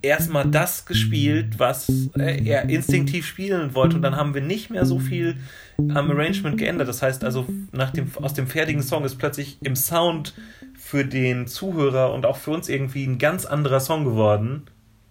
erstmal 0.00 0.46
das 0.46 0.86
gespielt, 0.86 1.58
was 1.58 2.10
äh, 2.16 2.42
er 2.44 2.68
instinktiv 2.70 3.26
spielen 3.26 3.74
wollte. 3.74 3.96
Und 3.96 4.02
dann 4.02 4.16
haben 4.16 4.34
wir 4.34 4.40
nicht 4.40 4.70
mehr 4.70 4.86
so 4.86 4.98
viel 4.98 5.36
am 5.76 6.10
Arrangement 6.10 6.56
geändert. 6.56 6.88
Das 6.88 7.02
heißt 7.02 7.24
also, 7.24 7.46
nach 7.72 7.90
dem, 7.90 8.10
aus 8.16 8.32
dem 8.32 8.46
fertigen 8.46 8.82
Song 8.82 9.04
ist 9.04 9.16
plötzlich 9.16 9.58
im 9.62 9.76
Sound 9.76 10.34
für 10.74 11.04
den 11.04 11.46
Zuhörer 11.46 12.14
und 12.14 12.24
auch 12.24 12.36
für 12.36 12.52
uns 12.52 12.68
irgendwie 12.68 13.04
ein 13.04 13.18
ganz 13.18 13.44
anderer 13.44 13.80
Song 13.80 14.04
geworden. 14.04 14.62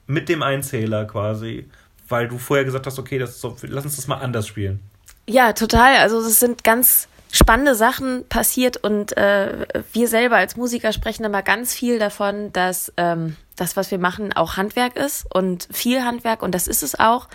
Mit 0.07 0.29
dem 0.29 0.41
Einzähler 0.41 1.05
quasi. 1.05 1.67
Weil 2.07 2.27
du 2.27 2.37
vorher 2.37 2.65
gesagt 2.65 2.85
hast, 2.85 2.99
okay, 2.99 3.23
so, 3.25 3.55
lass 3.63 3.85
uns 3.85 3.95
das 3.95 4.07
mal 4.07 4.17
anders 4.17 4.47
spielen. 4.47 4.79
Ja, 5.27 5.53
total. 5.53 5.97
Also 5.97 6.19
es 6.19 6.39
sind 6.39 6.63
ganz 6.63 7.07
spannende 7.31 7.75
Sachen 7.75 8.27
passiert 8.29 8.77
und 8.77 9.17
äh, 9.17 9.65
wir 9.91 10.07
selber 10.07 10.37
als 10.37 10.55
Musiker 10.55 10.93
sprechen 10.93 11.25
immer 11.25 11.41
ganz 11.41 11.73
viel 11.73 11.99
davon, 11.99 12.53
dass 12.53 12.93
ähm, 12.95 13.35
das, 13.57 13.75
was 13.75 13.91
wir 13.91 13.97
machen, 13.97 14.33
auch 14.33 14.55
Handwerk 14.55 14.95
ist 14.95 15.25
und 15.33 15.67
viel 15.71 16.03
Handwerk 16.03 16.41
und 16.41 16.55
das 16.55 16.67
ist 16.67 16.81
es 16.83 16.97
auch. 16.97 17.27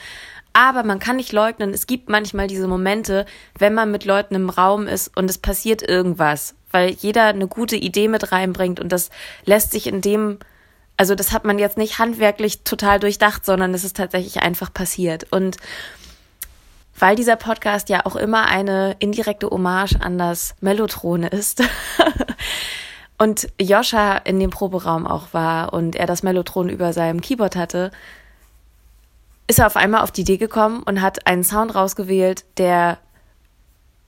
Aber 0.53 0.83
man 0.83 0.99
kann 0.99 1.17
nicht 1.17 1.33
leugnen, 1.33 1.75
es 1.75 1.87
gibt 1.87 2.09
manchmal 2.09 2.47
diese 2.47 2.67
Momente, 2.67 3.27
wenn 3.59 3.75
man 3.75 3.91
mit 3.91 4.05
Leuten 4.05 4.35
im 4.35 4.50
Raum 4.50 4.87
ist 4.87 5.15
und 5.17 5.31
es 5.31 5.39
passiert 5.39 5.87
irgendwas, 5.87 6.55
weil 6.71 6.91
jeder 6.91 7.27
eine 7.27 7.47
gute 7.47 7.77
Idee 7.77 8.09
mit 8.09 8.33
reinbringt 8.33 8.81
und 8.81 8.91
das 8.91 9.11
lässt 9.45 9.71
sich 9.71 9.87
in 9.87 10.00
dem, 10.00 10.39
also 11.00 11.14
das 11.14 11.33
hat 11.33 11.47
man 11.47 11.59
jetzt 11.59 11.78
nicht 11.78 11.99
handwerklich 11.99 12.62
total 12.62 13.00
durchdacht, 13.00 13.47
sondern 13.47 13.73
es 13.73 13.85
ist 13.85 13.97
tatsächlich 13.97 14.42
einfach 14.42 14.71
passiert. 14.71 15.33
Und 15.33 15.57
weil 16.99 17.16
dieser 17.16 17.37
Podcast 17.37 17.88
ja 17.88 18.04
auch 18.04 18.16
immer 18.16 18.45
eine 18.50 18.97
indirekte 18.99 19.49
Hommage 19.49 19.97
an 19.99 20.19
das 20.19 20.54
Mellotrone 20.61 21.28
ist. 21.28 21.62
und 23.19 23.49
Joscha 23.59 24.19
in 24.19 24.38
dem 24.38 24.50
Proberaum 24.50 25.07
auch 25.07 25.33
war 25.33 25.73
und 25.73 25.97
er 25.97 26.04
das 26.04 26.23
Mellotron 26.23 26.69
über 26.69 26.92
seinem 26.92 27.23
Keyboard 27.23 27.57
hatte, 27.57 27.92
ist 29.47 29.59
er 29.59 29.69
auf 29.69 29.76
einmal 29.76 30.02
auf 30.02 30.12
die 30.12 30.21
Idee 30.21 30.37
gekommen 30.37 30.83
und 30.83 31.00
hat 31.00 31.26
einen 31.26 31.45
Sound 31.45 31.75
rausgewählt, 31.75 32.45
der 32.59 32.99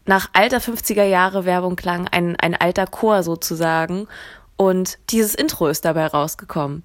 nach 0.05 0.29
alter 0.35 0.59
50er 0.59 1.05
Jahre 1.05 1.47
Werbung 1.47 1.77
klang, 1.77 2.07
ein, 2.09 2.37
ein 2.37 2.55
alter 2.55 2.87
Chor 2.87 3.23
sozusagen. 3.23 4.09
Und 4.63 5.01
dieses 5.11 5.35
Intro 5.35 5.67
ist 5.67 5.85
dabei 5.85 6.07
rausgekommen. 6.07 6.85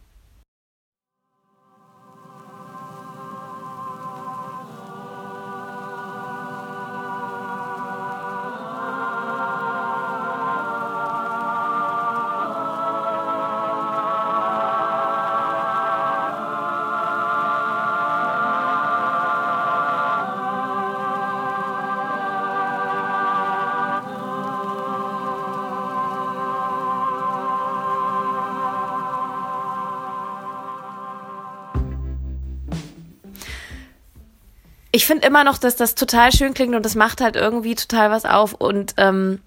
Ich 34.91 35.06
finde 35.06 35.28
immer 35.28 35.43
noch, 35.43 35.58
dass 35.58 35.76
das 35.76 35.95
total 35.95 36.32
schön 36.32 36.54
klingt 36.54 36.76
und 36.76 36.86
das 36.86 36.95
macht 36.95 37.21
halt 37.21 37.36
irgendwie 37.36 37.76
total 37.76 38.12
was 38.12 38.26
auf. 38.26 38.54
Und 38.54 38.93
ähm, 38.97 39.41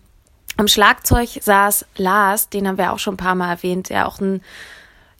am 0.57 0.68
Schlagzeug 0.68 1.31
saß 1.40 1.87
Lars, 1.96 2.48
den 2.48 2.68
haben 2.68 2.79
wir 2.79 2.92
auch 2.92 2.98
schon 2.98 3.14
ein 3.14 3.18
paar 3.18 3.35
Mal 3.35 3.50
erwähnt, 3.50 3.88
der 3.88 4.07
auch 4.07 4.20
ein, 4.20 4.42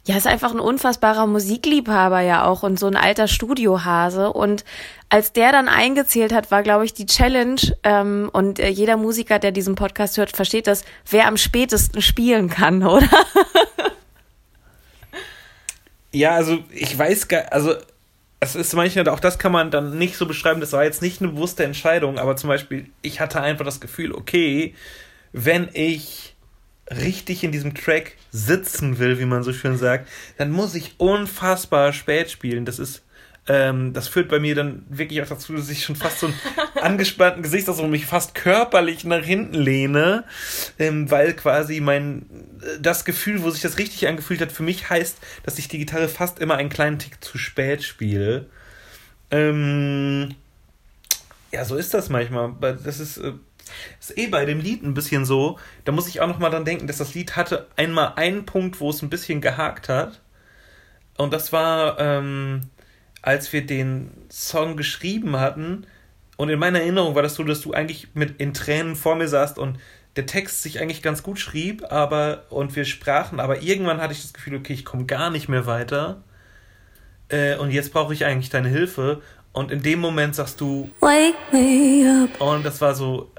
ja, 0.05 0.15
ist 0.15 0.27
einfach 0.27 0.51
ein 0.51 0.59
unfassbarer 0.59 1.27
Musikliebhaber 1.27 2.21
ja 2.21 2.45
auch 2.45 2.63
und 2.63 2.79
so 2.79 2.87
ein 2.87 2.95
alter 2.95 3.27
Studiohase. 3.27 4.31
Und 4.31 4.63
als 5.09 5.33
der 5.33 5.51
dann 5.51 5.67
eingezählt 5.67 6.33
hat, 6.33 6.51
war, 6.51 6.63
glaube 6.63 6.85
ich, 6.85 6.93
die 6.93 7.05
Challenge, 7.07 7.59
ähm, 7.83 8.29
und 8.31 8.59
äh, 8.59 8.69
jeder 8.69 8.97
Musiker, 8.97 9.39
der 9.39 9.51
diesen 9.51 9.75
Podcast 9.75 10.17
hört, 10.17 10.35
versteht 10.35 10.67
das, 10.67 10.83
wer 11.09 11.27
am 11.27 11.37
spätesten 11.37 12.01
spielen 12.01 12.49
kann, 12.49 12.83
oder? 12.87 13.09
Ja, 16.11 16.31
also 16.31 16.59
ich 16.71 16.97
weiß 16.97 17.27
gar, 17.27 17.51
also 17.51 17.75
es 18.43 18.55
ist 18.55 18.73
manchmal, 18.73 19.07
auch 19.07 19.19
das 19.19 19.37
kann 19.37 19.51
man 19.51 19.69
dann 19.69 19.97
nicht 19.99 20.17
so 20.17 20.25
beschreiben, 20.25 20.61
das 20.61 20.73
war 20.73 20.83
jetzt 20.83 21.03
nicht 21.03 21.21
eine 21.21 21.31
bewusste 21.31 21.63
Entscheidung, 21.63 22.17
aber 22.17 22.35
zum 22.35 22.47
Beispiel, 22.47 22.87
ich 23.03 23.19
hatte 23.19 23.39
einfach 23.39 23.63
das 23.63 23.79
Gefühl, 23.79 24.13
okay, 24.13 24.73
wenn 25.31 25.69
ich 25.73 26.35
richtig 26.89 27.43
in 27.43 27.51
diesem 27.51 27.75
Track 27.75 28.17
sitzen 28.31 28.97
will, 28.97 29.19
wie 29.19 29.25
man 29.25 29.43
so 29.43 29.53
schön 29.53 29.77
sagt, 29.77 30.09
dann 30.37 30.51
muss 30.51 30.73
ich 30.73 30.95
unfassbar 30.97 31.93
spät 31.93 32.31
spielen. 32.31 32.65
Das 32.65 32.79
ist 32.79 33.03
ähm, 33.47 33.93
das 33.93 34.07
führt 34.07 34.29
bei 34.29 34.39
mir 34.39 34.53
dann 34.53 34.85
wirklich 34.87 35.21
auch 35.21 35.27
dazu, 35.27 35.53
dass 35.53 35.69
ich 35.69 35.83
schon 35.83 35.95
fast 35.95 36.19
so 36.19 36.27
einen 36.27 36.35
angespannten 36.81 37.41
Gesichtsausdruck 37.41 37.89
mich 37.89 38.05
fast 38.05 38.35
körperlich 38.35 39.03
nach 39.03 39.23
hinten 39.23 39.55
lehne, 39.55 40.25
ähm, 40.77 41.09
weil 41.09 41.33
quasi 41.33 41.79
mein 41.79 42.25
das 42.79 43.03
Gefühl, 43.03 43.41
wo 43.41 43.49
sich 43.49 43.61
das 43.61 43.79
richtig 43.79 44.07
angefühlt 44.07 44.41
hat, 44.41 44.51
für 44.51 44.63
mich 44.63 44.89
heißt, 44.89 45.17
dass 45.43 45.57
ich 45.57 45.67
die 45.67 45.79
Gitarre 45.79 46.07
fast 46.07 46.39
immer 46.39 46.55
einen 46.55 46.69
kleinen 46.69 46.99
Tick 46.99 47.23
zu 47.23 47.39
spät 47.39 47.83
spiele. 47.83 48.45
Ähm, 49.31 50.35
ja, 51.51 51.65
so 51.65 51.75
ist 51.75 51.93
das 51.95 52.09
manchmal. 52.09 52.53
Das 52.59 52.99
ist, 52.99 53.17
äh, 53.17 53.33
ist 53.99 54.17
eh 54.17 54.27
bei 54.27 54.45
dem 54.45 54.59
Lied 54.59 54.83
ein 54.83 54.93
bisschen 54.93 55.25
so. 55.25 55.57
Da 55.85 55.91
muss 55.91 56.07
ich 56.07 56.21
auch 56.21 56.27
noch 56.27 56.39
mal 56.39 56.51
dran 56.51 56.65
denken, 56.65 56.85
dass 56.85 56.97
das 56.97 57.15
Lied 57.15 57.35
hatte 57.35 57.67
einmal 57.75 58.13
einen 58.17 58.45
Punkt, 58.45 58.79
wo 58.79 58.89
es 58.91 59.01
ein 59.01 59.09
bisschen 59.09 59.41
gehakt 59.41 59.89
hat. 59.89 60.21
Und 61.17 61.33
das 61.33 61.51
war, 61.51 61.99
ähm, 61.99 62.61
als 63.21 63.51
wir 63.53 63.65
den 63.65 64.11
Song 64.29 64.77
geschrieben 64.77 65.37
hatten, 65.37 65.85
und 66.41 66.49
in 66.49 66.57
meiner 66.57 66.79
Erinnerung 66.79 67.13
war 67.13 67.21
das 67.21 67.35
so, 67.35 67.43
dass 67.43 67.61
du 67.61 67.73
eigentlich 67.73 68.15
mit 68.15 68.41
in 68.41 68.55
Tränen 68.55 68.95
vor 68.95 69.15
mir 69.15 69.27
saßt 69.27 69.59
und 69.59 69.77
der 70.15 70.25
Text 70.25 70.63
sich 70.63 70.79
eigentlich 70.79 71.03
ganz 71.03 71.21
gut 71.21 71.37
schrieb, 71.37 71.83
aber 71.91 72.45
und 72.49 72.75
wir 72.75 72.85
sprachen, 72.85 73.39
aber 73.39 73.61
irgendwann 73.61 74.01
hatte 74.01 74.13
ich 74.13 74.23
das 74.23 74.33
Gefühl, 74.33 74.55
okay, 74.55 74.73
ich 74.73 74.83
komme 74.83 75.05
gar 75.05 75.29
nicht 75.29 75.49
mehr 75.49 75.67
weiter. 75.67 76.23
Äh, 77.29 77.57
und 77.57 77.69
jetzt 77.69 77.93
brauche 77.93 78.13
ich 78.13 78.25
eigentlich 78.25 78.49
deine 78.49 78.69
Hilfe. 78.69 79.21
Und 79.53 79.71
in 79.71 79.83
dem 79.83 79.99
Moment 79.99 80.33
sagst 80.33 80.59
du 80.59 80.89
Wake 80.99 81.35
me 81.51 82.25
up. 82.25 82.41
Und 82.41 82.65
das 82.65 82.81
war 82.81 82.95
so, 82.95 83.31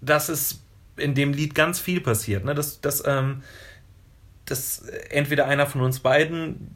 das 0.00 0.28
ist 0.28 0.60
in 0.96 1.14
dem 1.14 1.32
Lied 1.32 1.54
ganz 1.54 1.78
viel 1.78 2.00
passiert. 2.00 2.44
Ne? 2.44 2.54
Dass, 2.54 2.80
dass, 2.80 3.06
ähm, 3.06 3.42
dass 4.46 4.80
entweder 5.10 5.46
einer 5.46 5.66
von 5.66 5.80
uns 5.82 6.00
beiden 6.00 6.74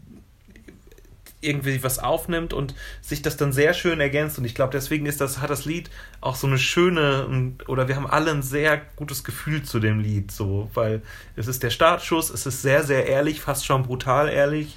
irgendwie 1.43 1.83
was 1.83 1.99
aufnimmt 1.99 2.53
und 2.53 2.75
sich 3.01 3.23
das 3.23 3.37
dann 3.37 3.53
sehr 3.53 3.75
schön 3.75 4.01
ergänzt. 4.01 4.39
Und 4.39 4.45
ich 4.45 4.55
glaube, 4.55 4.73
deswegen 4.73 5.07
ist 5.07 5.21
das, 5.21 5.41
hat 5.41 5.51
das 5.51 5.65
Lied 5.65 5.91
auch 6.21 6.37
so 6.37 6.47
eine 6.47 6.59
schöne, 6.59 7.55
oder 7.67 7.89
wir 7.89 7.97
haben 7.97 8.07
alle 8.07 8.31
ein 8.31 8.43
sehr 8.43 8.81
gutes 8.97 9.25
Gefühl 9.25 9.63
zu 9.63 9.81
dem 9.81 10.01
Lied, 10.01 10.31
so, 10.31 10.71
weil 10.75 11.03
es 11.37 11.47
ist 11.47 11.63
der 11.63 11.71
Startschuss, 11.71 12.31
es 12.31 12.47
ist 12.47 12.63
sehr, 12.63 12.85
sehr 12.85 13.07
ehrlich, 13.07 13.41
fast 13.41 13.67
schon 13.67 13.83
brutal 13.83 14.29
ehrlich. 14.29 14.77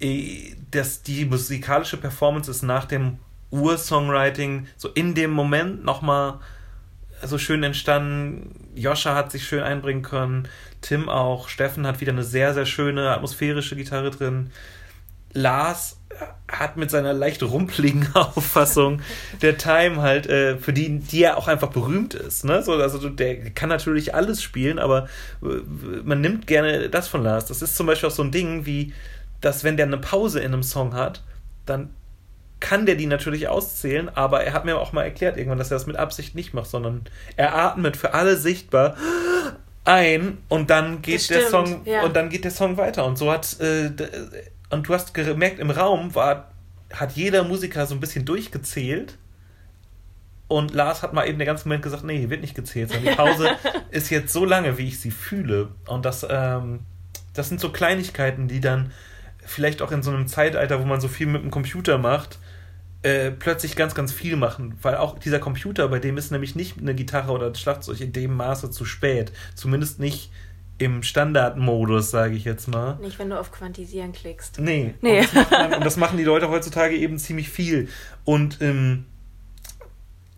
Eh, 0.00 0.54
das, 0.70 1.02
die 1.02 1.24
musikalische 1.24 1.96
Performance 1.96 2.50
ist 2.50 2.62
nach 2.62 2.84
dem 2.84 3.18
Ur-Songwriting 3.50 4.66
so 4.76 4.88
in 4.88 5.14
dem 5.14 5.30
Moment 5.30 5.84
nochmal 5.84 6.38
so 7.22 7.38
schön 7.38 7.62
entstanden. 7.62 8.70
Joscha 8.74 9.14
hat 9.14 9.32
sich 9.32 9.44
schön 9.46 9.62
einbringen 9.62 10.02
können, 10.02 10.48
Tim 10.80 11.08
auch, 11.08 11.48
Steffen 11.48 11.86
hat 11.86 12.00
wieder 12.00 12.12
eine 12.12 12.24
sehr, 12.24 12.54
sehr 12.54 12.66
schöne 12.66 13.10
atmosphärische 13.10 13.76
Gitarre 13.76 14.10
drin. 14.10 14.50
Lars 15.32 15.96
hat 16.48 16.76
mit 16.76 16.90
seiner 16.90 17.12
leicht 17.12 17.42
rumpeligen 17.42 18.08
Auffassung 18.14 19.00
der 19.42 19.56
Time 19.56 20.02
halt, 20.02 20.26
äh, 20.26 20.58
für 20.58 20.72
die, 20.72 20.98
die 20.98 21.22
er 21.22 21.38
auch 21.38 21.48
einfach 21.48 21.68
berühmt 21.68 22.14
ist. 22.14 22.44
Ne? 22.44 22.62
So, 22.62 22.72
also 22.72 23.08
der 23.08 23.50
kann 23.50 23.68
natürlich 23.68 24.14
alles 24.14 24.42
spielen, 24.42 24.78
aber 24.78 25.08
äh, 25.42 25.46
man 26.04 26.20
nimmt 26.20 26.46
gerne 26.46 26.88
das 26.88 27.08
von 27.08 27.22
Lars. 27.22 27.46
Das 27.46 27.62
ist 27.62 27.76
zum 27.76 27.86
Beispiel 27.86 28.08
auch 28.08 28.14
so 28.14 28.22
ein 28.22 28.32
Ding 28.32 28.66
wie, 28.66 28.92
dass 29.40 29.64
wenn 29.64 29.76
der 29.76 29.86
eine 29.86 29.98
Pause 29.98 30.40
in 30.40 30.52
einem 30.52 30.62
Song 30.62 30.94
hat, 30.94 31.22
dann 31.66 31.90
kann 32.58 32.84
der 32.84 32.94
die 32.94 33.06
natürlich 33.06 33.48
auszählen, 33.48 34.10
aber 34.10 34.44
er 34.44 34.52
hat 34.52 34.66
mir 34.66 34.78
auch 34.78 34.92
mal 34.92 35.04
erklärt 35.04 35.38
irgendwann, 35.38 35.58
dass 35.58 35.70
er 35.70 35.76
das 35.76 35.86
mit 35.86 35.96
Absicht 35.96 36.34
nicht 36.34 36.52
macht, 36.52 36.68
sondern 36.68 37.06
er 37.36 37.54
atmet 37.54 37.96
für 37.96 38.12
alle 38.12 38.36
sichtbar 38.36 38.96
ein 39.86 40.38
und 40.48 40.68
dann 40.68 41.00
geht 41.00 41.30
der 41.30 41.48
Song 41.48 41.86
ja. 41.86 42.02
und 42.02 42.14
dann 42.14 42.28
geht 42.28 42.44
der 42.44 42.50
Song 42.50 42.76
weiter 42.76 43.06
und 43.06 43.16
so 43.16 43.32
hat 43.32 43.58
äh, 43.60 43.90
und 44.70 44.88
du 44.88 44.94
hast 44.94 45.14
gemerkt, 45.14 45.58
im 45.58 45.70
Raum 45.70 46.14
war, 46.14 46.52
hat 46.92 47.12
jeder 47.12 47.44
Musiker 47.44 47.86
so 47.86 47.94
ein 47.94 48.00
bisschen 48.00 48.24
durchgezählt. 48.24 49.18
Und 50.48 50.74
Lars 50.74 51.02
hat 51.02 51.12
mal 51.12 51.28
eben 51.28 51.38
den 51.38 51.46
ganzen 51.46 51.68
Moment 51.68 51.84
gesagt, 51.84 52.02
nee, 52.02 52.18
hier 52.18 52.30
wird 52.30 52.40
nicht 52.40 52.56
gezählt, 52.56 52.90
sondern 52.90 53.12
die 53.12 53.16
Pause 53.16 53.50
ist 53.90 54.10
jetzt 54.10 54.32
so 54.32 54.44
lange, 54.44 54.78
wie 54.78 54.88
ich 54.88 55.00
sie 55.00 55.12
fühle. 55.12 55.68
Und 55.86 56.04
das, 56.04 56.26
ähm, 56.28 56.80
das 57.34 57.48
sind 57.48 57.60
so 57.60 57.70
Kleinigkeiten, 57.70 58.48
die 58.48 58.60
dann 58.60 58.90
vielleicht 59.44 59.82
auch 59.82 59.92
in 59.92 60.02
so 60.02 60.10
einem 60.10 60.26
Zeitalter, 60.26 60.80
wo 60.80 60.84
man 60.84 61.00
so 61.00 61.08
viel 61.08 61.26
mit 61.26 61.42
dem 61.42 61.50
Computer 61.50 61.98
macht, 61.98 62.38
äh, 63.02 63.30
plötzlich 63.30 63.76
ganz, 63.76 63.94
ganz 63.94 64.12
viel 64.12 64.36
machen, 64.36 64.74
weil 64.82 64.96
auch 64.96 65.18
dieser 65.18 65.38
Computer, 65.38 65.88
bei 65.88 66.00
dem 66.00 66.18
ist 66.18 66.30
nämlich 66.30 66.54
nicht 66.54 66.78
eine 66.78 66.94
Gitarre 66.94 67.32
oder 67.32 67.46
ein 67.46 67.54
Schlagzeug 67.54 68.00
in 68.00 68.12
dem 68.12 68.34
Maße 68.34 68.70
zu 68.70 68.84
spät. 68.84 69.32
Zumindest 69.54 70.00
nicht 70.00 70.30
im 70.80 71.02
Standardmodus, 71.02 72.10
sage 72.10 72.34
ich 72.34 72.44
jetzt 72.44 72.66
mal. 72.66 72.96
Nicht, 73.02 73.18
wenn 73.18 73.28
du 73.28 73.38
auf 73.38 73.52
Quantisieren 73.52 74.12
klickst. 74.12 74.58
Nee. 74.58 74.94
nee. 75.02 75.20
Und, 75.20 75.34
das 75.34 75.50
man, 75.50 75.74
und, 75.74 75.84
das 75.84 75.96
machen 75.98 76.16
die 76.16 76.24
Leute 76.24 76.48
heutzutage 76.48 76.96
eben 76.96 77.18
ziemlich 77.18 77.50
viel. 77.50 77.88
Und 78.24 78.62
ähm, 78.62 79.04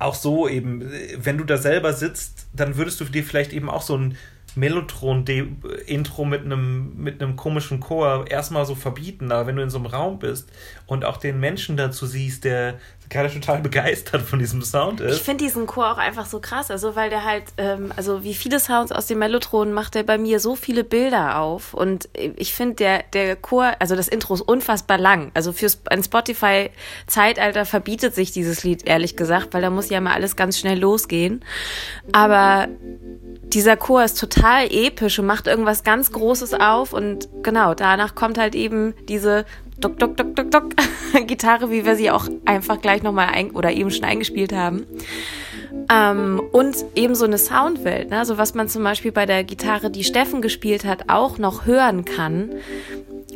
auch 0.01 0.17
so 0.17 0.49
eben, 0.49 0.91
wenn 1.19 1.39
du 1.39 1.45
da 1.45 1.59
selber 1.59 1.93
sitzt, 1.93 2.49
dann 2.53 2.77
würdest 2.77 3.01
du 3.01 3.05
dir 3.05 3.23
vielleicht 3.23 3.53
eben 3.53 3.71
auch 3.71 3.83
so 3.83 3.97
ein 3.97 4.17
Mellotron-Intro 4.57 6.25
mit 6.25 6.45
einem, 6.45 6.97
mit 6.97 7.23
einem 7.23 7.37
komischen 7.37 7.79
Chor 7.79 8.27
erstmal 8.29 8.67
so 8.67 8.75
verbieten, 8.75 9.31
aber 9.31 9.47
wenn 9.47 9.57
du 9.57 9.63
in 9.63 9.71
so 9.71 9.79
einem 9.79 9.87
Raum 9.87 10.19
bist 10.19 10.51
und 10.87 11.05
auch 11.05 11.19
den 11.19 11.39
Menschen 11.39 11.77
dazu 11.77 12.05
siehst, 12.05 12.45
der 12.45 12.81
gerade 13.09 13.33
total 13.33 13.61
begeistert 13.61 14.23
von 14.23 14.39
diesem 14.39 14.63
Sound 14.63 15.01
ist. 15.01 15.17
Ich 15.17 15.23
finde 15.23 15.45
diesen 15.45 15.67
Chor 15.67 15.93
auch 15.93 15.99
einfach 15.99 16.27
so 16.27 16.41
krass, 16.41 16.71
also 16.71 16.97
weil 16.97 17.11
der 17.11 17.25
halt, 17.25 17.45
ähm, 17.59 17.93
also 17.97 18.25
wie 18.25 18.35
viele 18.35 18.59
Sounds 18.59 18.93
aus 18.93 19.07
dem 19.07 19.19
Mellotron 19.19 19.73
macht 19.73 19.95
der 19.95 20.03
bei 20.03 20.19
mir 20.19 20.41
so 20.41 20.57
viele 20.57 20.85
Bilder 20.85 21.39
auf. 21.39 21.75
Und 21.75 22.09
ich 22.15 22.55
finde 22.55 22.77
der, 22.77 23.05
der 23.13 23.37
Chor, 23.37 23.73
also 23.79 23.97
das 23.97 24.09
Intro 24.09 24.35
ist 24.35 24.41
unfassbar 24.41 24.99
lang, 24.99 25.31
also 25.35 25.53
für 25.53 25.69
ein 25.91 26.03
Spotify-Zeitalter 26.03 27.65
verbietet 27.67 28.15
sich 28.15 28.33
dieses 28.33 28.65
Lied, 28.65 28.87
ehrlich 28.87 29.17
gesagt, 29.17 29.55
weil 29.55 29.63
da 29.63 29.71
muss 29.71 29.91
ja 29.91 30.01
mal 30.01 30.15
alles 30.15 30.37
ganz 30.37 30.59
schnell 30.59 30.79
losgehen, 30.79 31.45
aber 32.13 32.69
dieser 33.53 33.77
Chor 33.77 34.05
ist 34.05 34.19
total 34.19 34.67
episch 34.73 35.19
und 35.19 35.27
macht 35.27 35.47
irgendwas 35.47 35.85
ganz 35.85 36.11
Großes 36.13 36.55
auf. 36.55 36.93
Und 36.93 37.29
genau, 37.43 37.75
danach 37.75 38.15
kommt 38.15 38.39
halt 38.39 38.55
eben 38.55 38.95
diese 39.09 39.45
Dock, 39.79 39.99
Dock, 39.99 40.17
Dock, 40.17 40.37
Dock, 40.37 40.51
Dock 40.51 40.75
Gitarre, 41.27 41.71
wie 41.71 41.85
wir 41.85 41.97
sie 41.97 42.11
auch 42.11 42.29
einfach 42.45 42.81
gleich 42.81 43.03
nochmal 43.03 43.29
ein 43.33 43.51
oder 43.51 43.73
eben 43.73 43.91
schon 43.91 44.05
eingespielt 44.05 44.53
haben. 44.53 44.87
Ähm, 45.91 46.41
und 46.53 46.77
eben 46.95 47.15
so 47.15 47.25
eine 47.25 47.39
Soundwelt, 47.39 48.11
ne? 48.11 48.25
so 48.25 48.39
was 48.39 48.55
man 48.55 48.69
zum 48.69 48.83
Beispiel 48.83 49.13
bei 49.13 49.27
der 49.27 49.45
Gitarre, 49.45 49.91
die 49.91 50.05
Steffen 50.05 50.43
gespielt 50.43 50.85
hat, 50.85 51.09
auch 51.09 51.39
noch 51.39 51.67
hören 51.67 52.05
kann, 52.05 52.51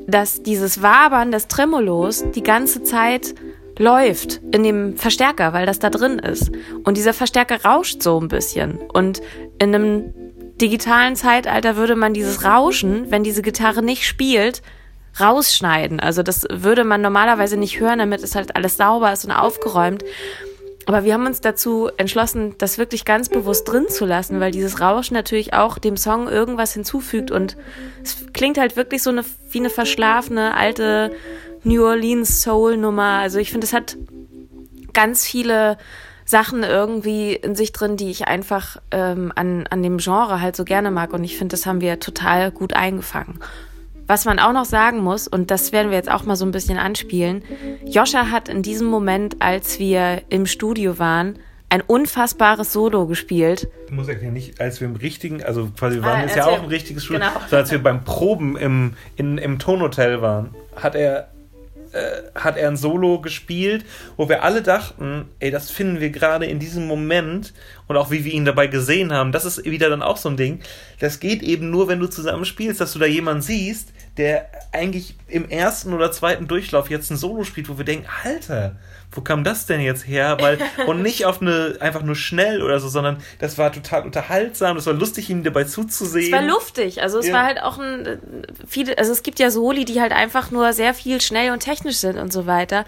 dass 0.06 0.42
dieses 0.42 0.82
Wabern 0.82 1.32
des 1.32 1.48
Tremolos 1.48 2.24
die 2.34 2.42
ganze 2.42 2.82
Zeit 2.82 3.34
läuft 3.78 4.40
in 4.52 4.62
dem 4.62 4.96
Verstärker, 4.96 5.52
weil 5.52 5.66
das 5.66 5.78
da 5.78 5.90
drin 5.90 6.18
ist. 6.18 6.50
Und 6.84 6.96
dieser 6.96 7.12
Verstärker 7.12 7.64
rauscht 7.64 8.02
so 8.02 8.20
ein 8.20 8.28
bisschen. 8.28 8.78
Und 8.92 9.20
in 9.58 9.74
einem 9.74 10.14
digitalen 10.60 11.16
Zeitalter 11.16 11.76
würde 11.76 11.96
man 11.96 12.14
dieses 12.14 12.44
Rauschen, 12.44 13.10
wenn 13.10 13.22
diese 13.22 13.42
Gitarre 13.42 13.82
nicht 13.82 14.06
spielt, 14.06 14.62
rausschneiden. 15.20 16.00
Also 16.00 16.22
das 16.22 16.46
würde 16.50 16.84
man 16.84 17.00
normalerweise 17.00 17.56
nicht 17.56 17.80
hören, 17.80 17.98
damit 17.98 18.22
es 18.22 18.34
halt 18.34 18.56
alles 18.56 18.76
sauber 18.76 19.12
ist 19.12 19.24
und 19.24 19.32
aufgeräumt. 19.32 20.04
Aber 20.86 21.02
wir 21.02 21.14
haben 21.14 21.26
uns 21.26 21.40
dazu 21.40 21.90
entschlossen, 21.96 22.54
das 22.58 22.78
wirklich 22.78 23.04
ganz 23.04 23.28
bewusst 23.28 23.68
drin 23.68 23.88
zu 23.88 24.06
lassen, 24.06 24.38
weil 24.38 24.52
dieses 24.52 24.80
Rauschen 24.80 25.14
natürlich 25.14 25.52
auch 25.52 25.78
dem 25.78 25.96
Song 25.96 26.28
irgendwas 26.28 26.74
hinzufügt 26.74 27.32
und 27.32 27.56
es 28.04 28.24
klingt 28.32 28.56
halt 28.56 28.76
wirklich 28.76 29.02
so 29.02 29.10
eine, 29.10 29.24
wie 29.50 29.58
eine 29.58 29.70
verschlafene 29.70 30.54
alte 30.54 31.10
New 31.64 31.84
Orleans 31.84 32.40
Soul 32.40 32.76
Nummer. 32.76 33.18
Also 33.18 33.40
ich 33.40 33.50
finde, 33.50 33.66
es 33.66 33.72
hat 33.72 33.96
ganz 34.92 35.26
viele 35.26 35.76
Sachen 36.24 36.62
irgendwie 36.62 37.34
in 37.34 37.56
sich 37.56 37.72
drin, 37.72 37.96
die 37.96 38.10
ich 38.10 38.28
einfach 38.28 38.76
ähm, 38.92 39.32
an, 39.34 39.66
an 39.68 39.82
dem 39.82 39.98
Genre 39.98 40.40
halt 40.40 40.54
so 40.54 40.64
gerne 40.64 40.92
mag 40.92 41.12
und 41.12 41.24
ich 41.24 41.36
finde, 41.36 41.54
das 41.54 41.66
haben 41.66 41.80
wir 41.80 41.98
total 41.98 42.52
gut 42.52 42.74
eingefangen. 42.74 43.40
Was 44.06 44.24
man 44.24 44.38
auch 44.38 44.52
noch 44.52 44.64
sagen 44.64 44.98
muss, 45.00 45.26
und 45.26 45.50
das 45.50 45.72
werden 45.72 45.90
wir 45.90 45.96
jetzt 45.96 46.10
auch 46.10 46.24
mal 46.24 46.36
so 46.36 46.44
ein 46.44 46.52
bisschen 46.52 46.78
anspielen, 46.78 47.42
Joscha 47.84 48.30
hat 48.30 48.48
in 48.48 48.62
diesem 48.62 48.86
Moment, 48.86 49.36
als 49.40 49.78
wir 49.78 50.22
im 50.28 50.46
Studio 50.46 50.98
waren, 50.98 51.38
ein 51.68 51.80
unfassbares 51.80 52.72
Solo 52.72 53.06
gespielt. 53.06 53.68
Ich 53.86 53.92
muss 53.92 54.06
erklären, 54.06 54.34
nicht 54.34 54.60
als 54.60 54.80
wir 54.80 54.86
im 54.86 54.96
richtigen, 54.96 55.42
also 55.42 55.68
quasi 55.76 55.96
wir 55.96 56.04
waren 56.04 56.20
ah, 56.20 56.22
jetzt 56.22 56.36
ja 56.36 56.46
auch 56.46 56.62
ein 56.62 56.68
richtiges 56.68 57.04
Studio, 57.04 57.26
genau. 57.26 57.40
sondern 57.40 57.60
als 57.60 57.72
wir 57.72 57.82
beim 57.82 58.04
Proben 58.04 58.56
im, 58.56 58.94
in, 59.16 59.38
im 59.38 59.58
Tonhotel 59.58 60.22
waren, 60.22 60.54
hat 60.76 60.94
er 60.94 61.28
äh, 61.92 62.22
hat 62.34 62.56
er 62.56 62.68
ein 62.68 62.76
Solo 62.76 63.20
gespielt, 63.20 63.84
wo 64.16 64.28
wir 64.28 64.42
alle 64.42 64.60
dachten, 64.60 65.26
ey, 65.38 65.50
das 65.50 65.70
finden 65.70 66.00
wir 66.00 66.10
gerade 66.10 66.46
in 66.46 66.58
diesem 66.58 66.86
Moment 66.86 67.54
und 67.86 67.96
auch 67.96 68.10
wie 68.10 68.24
wir 68.24 68.32
ihn 68.32 68.44
dabei 68.44 68.66
gesehen 68.66 69.12
haben, 69.12 69.32
das 69.32 69.44
ist 69.44 69.64
wieder 69.64 69.88
dann 69.88 70.02
auch 70.02 70.18
so 70.18 70.28
ein 70.28 70.36
Ding. 70.36 70.60
Das 71.00 71.20
geht 71.20 71.42
eben 71.42 71.70
nur, 71.70 71.88
wenn 71.88 71.98
du 71.98 72.06
zusammen 72.06 72.44
spielst, 72.44 72.80
dass 72.80 72.92
du 72.92 72.98
da 72.98 73.06
jemanden 73.06 73.42
siehst, 73.42 73.92
der 74.16 74.48
eigentlich 74.72 75.14
im 75.28 75.48
ersten 75.48 75.92
oder 75.92 76.12
zweiten 76.12 76.48
Durchlauf 76.48 76.90
jetzt 76.90 77.10
ein 77.10 77.16
Solo 77.16 77.44
spielt, 77.44 77.68
wo 77.68 77.78
wir 77.78 77.84
denken, 77.84 78.06
Alter, 78.24 78.76
wo 79.12 79.20
kam 79.20 79.44
das 79.44 79.66
denn 79.66 79.80
jetzt 79.80 80.06
her? 80.06 80.38
Weil, 80.40 80.58
und 80.86 81.02
nicht 81.02 81.26
auf 81.26 81.40
eine, 81.40 81.76
einfach 81.80 82.02
nur 82.02 82.16
schnell 82.16 82.62
oder 82.62 82.80
so, 82.80 82.88
sondern 82.88 83.18
das 83.38 83.58
war 83.58 83.72
total 83.72 84.02
unterhaltsam, 84.02 84.76
das 84.76 84.86
war 84.86 84.94
lustig, 84.94 85.30
ihm 85.30 85.42
dabei 85.42 85.64
zuzusehen. 85.64 86.32
Es 86.32 86.40
war 86.40 86.46
luftig, 86.46 87.02
also 87.02 87.18
es 87.18 87.28
ja. 87.28 87.34
war 87.34 87.44
halt 87.44 87.62
auch 87.62 87.78
ein, 87.78 88.20
viele, 88.66 88.96
also 88.98 89.12
es 89.12 89.22
gibt 89.22 89.38
ja 89.38 89.50
Soli, 89.50 89.84
die 89.84 90.00
halt 90.00 90.12
einfach 90.12 90.50
nur 90.50 90.72
sehr 90.72 90.94
viel 90.94 91.20
schnell 91.20 91.52
und 91.52 91.60
technisch 91.60 91.96
sind 91.96 92.18
und 92.18 92.32
so 92.32 92.46
weiter. 92.46 92.84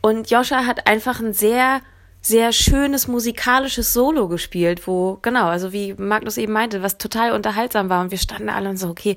Und 0.00 0.30
Joscha 0.30 0.66
hat 0.66 0.86
einfach 0.86 1.20
ein 1.20 1.32
sehr, 1.32 1.80
sehr 2.26 2.52
schönes 2.52 3.06
musikalisches 3.06 3.92
Solo 3.92 4.28
gespielt, 4.28 4.86
wo, 4.86 5.18
genau, 5.20 5.46
also 5.46 5.72
wie 5.72 5.92
Magnus 5.94 6.38
eben 6.38 6.54
meinte, 6.54 6.82
was 6.82 6.96
total 6.96 7.32
unterhaltsam 7.32 7.90
war 7.90 8.00
und 8.00 8.10
wir 8.10 8.18
standen 8.18 8.48
alle 8.48 8.70
und 8.70 8.78
so, 8.78 8.88
okay, 8.88 9.16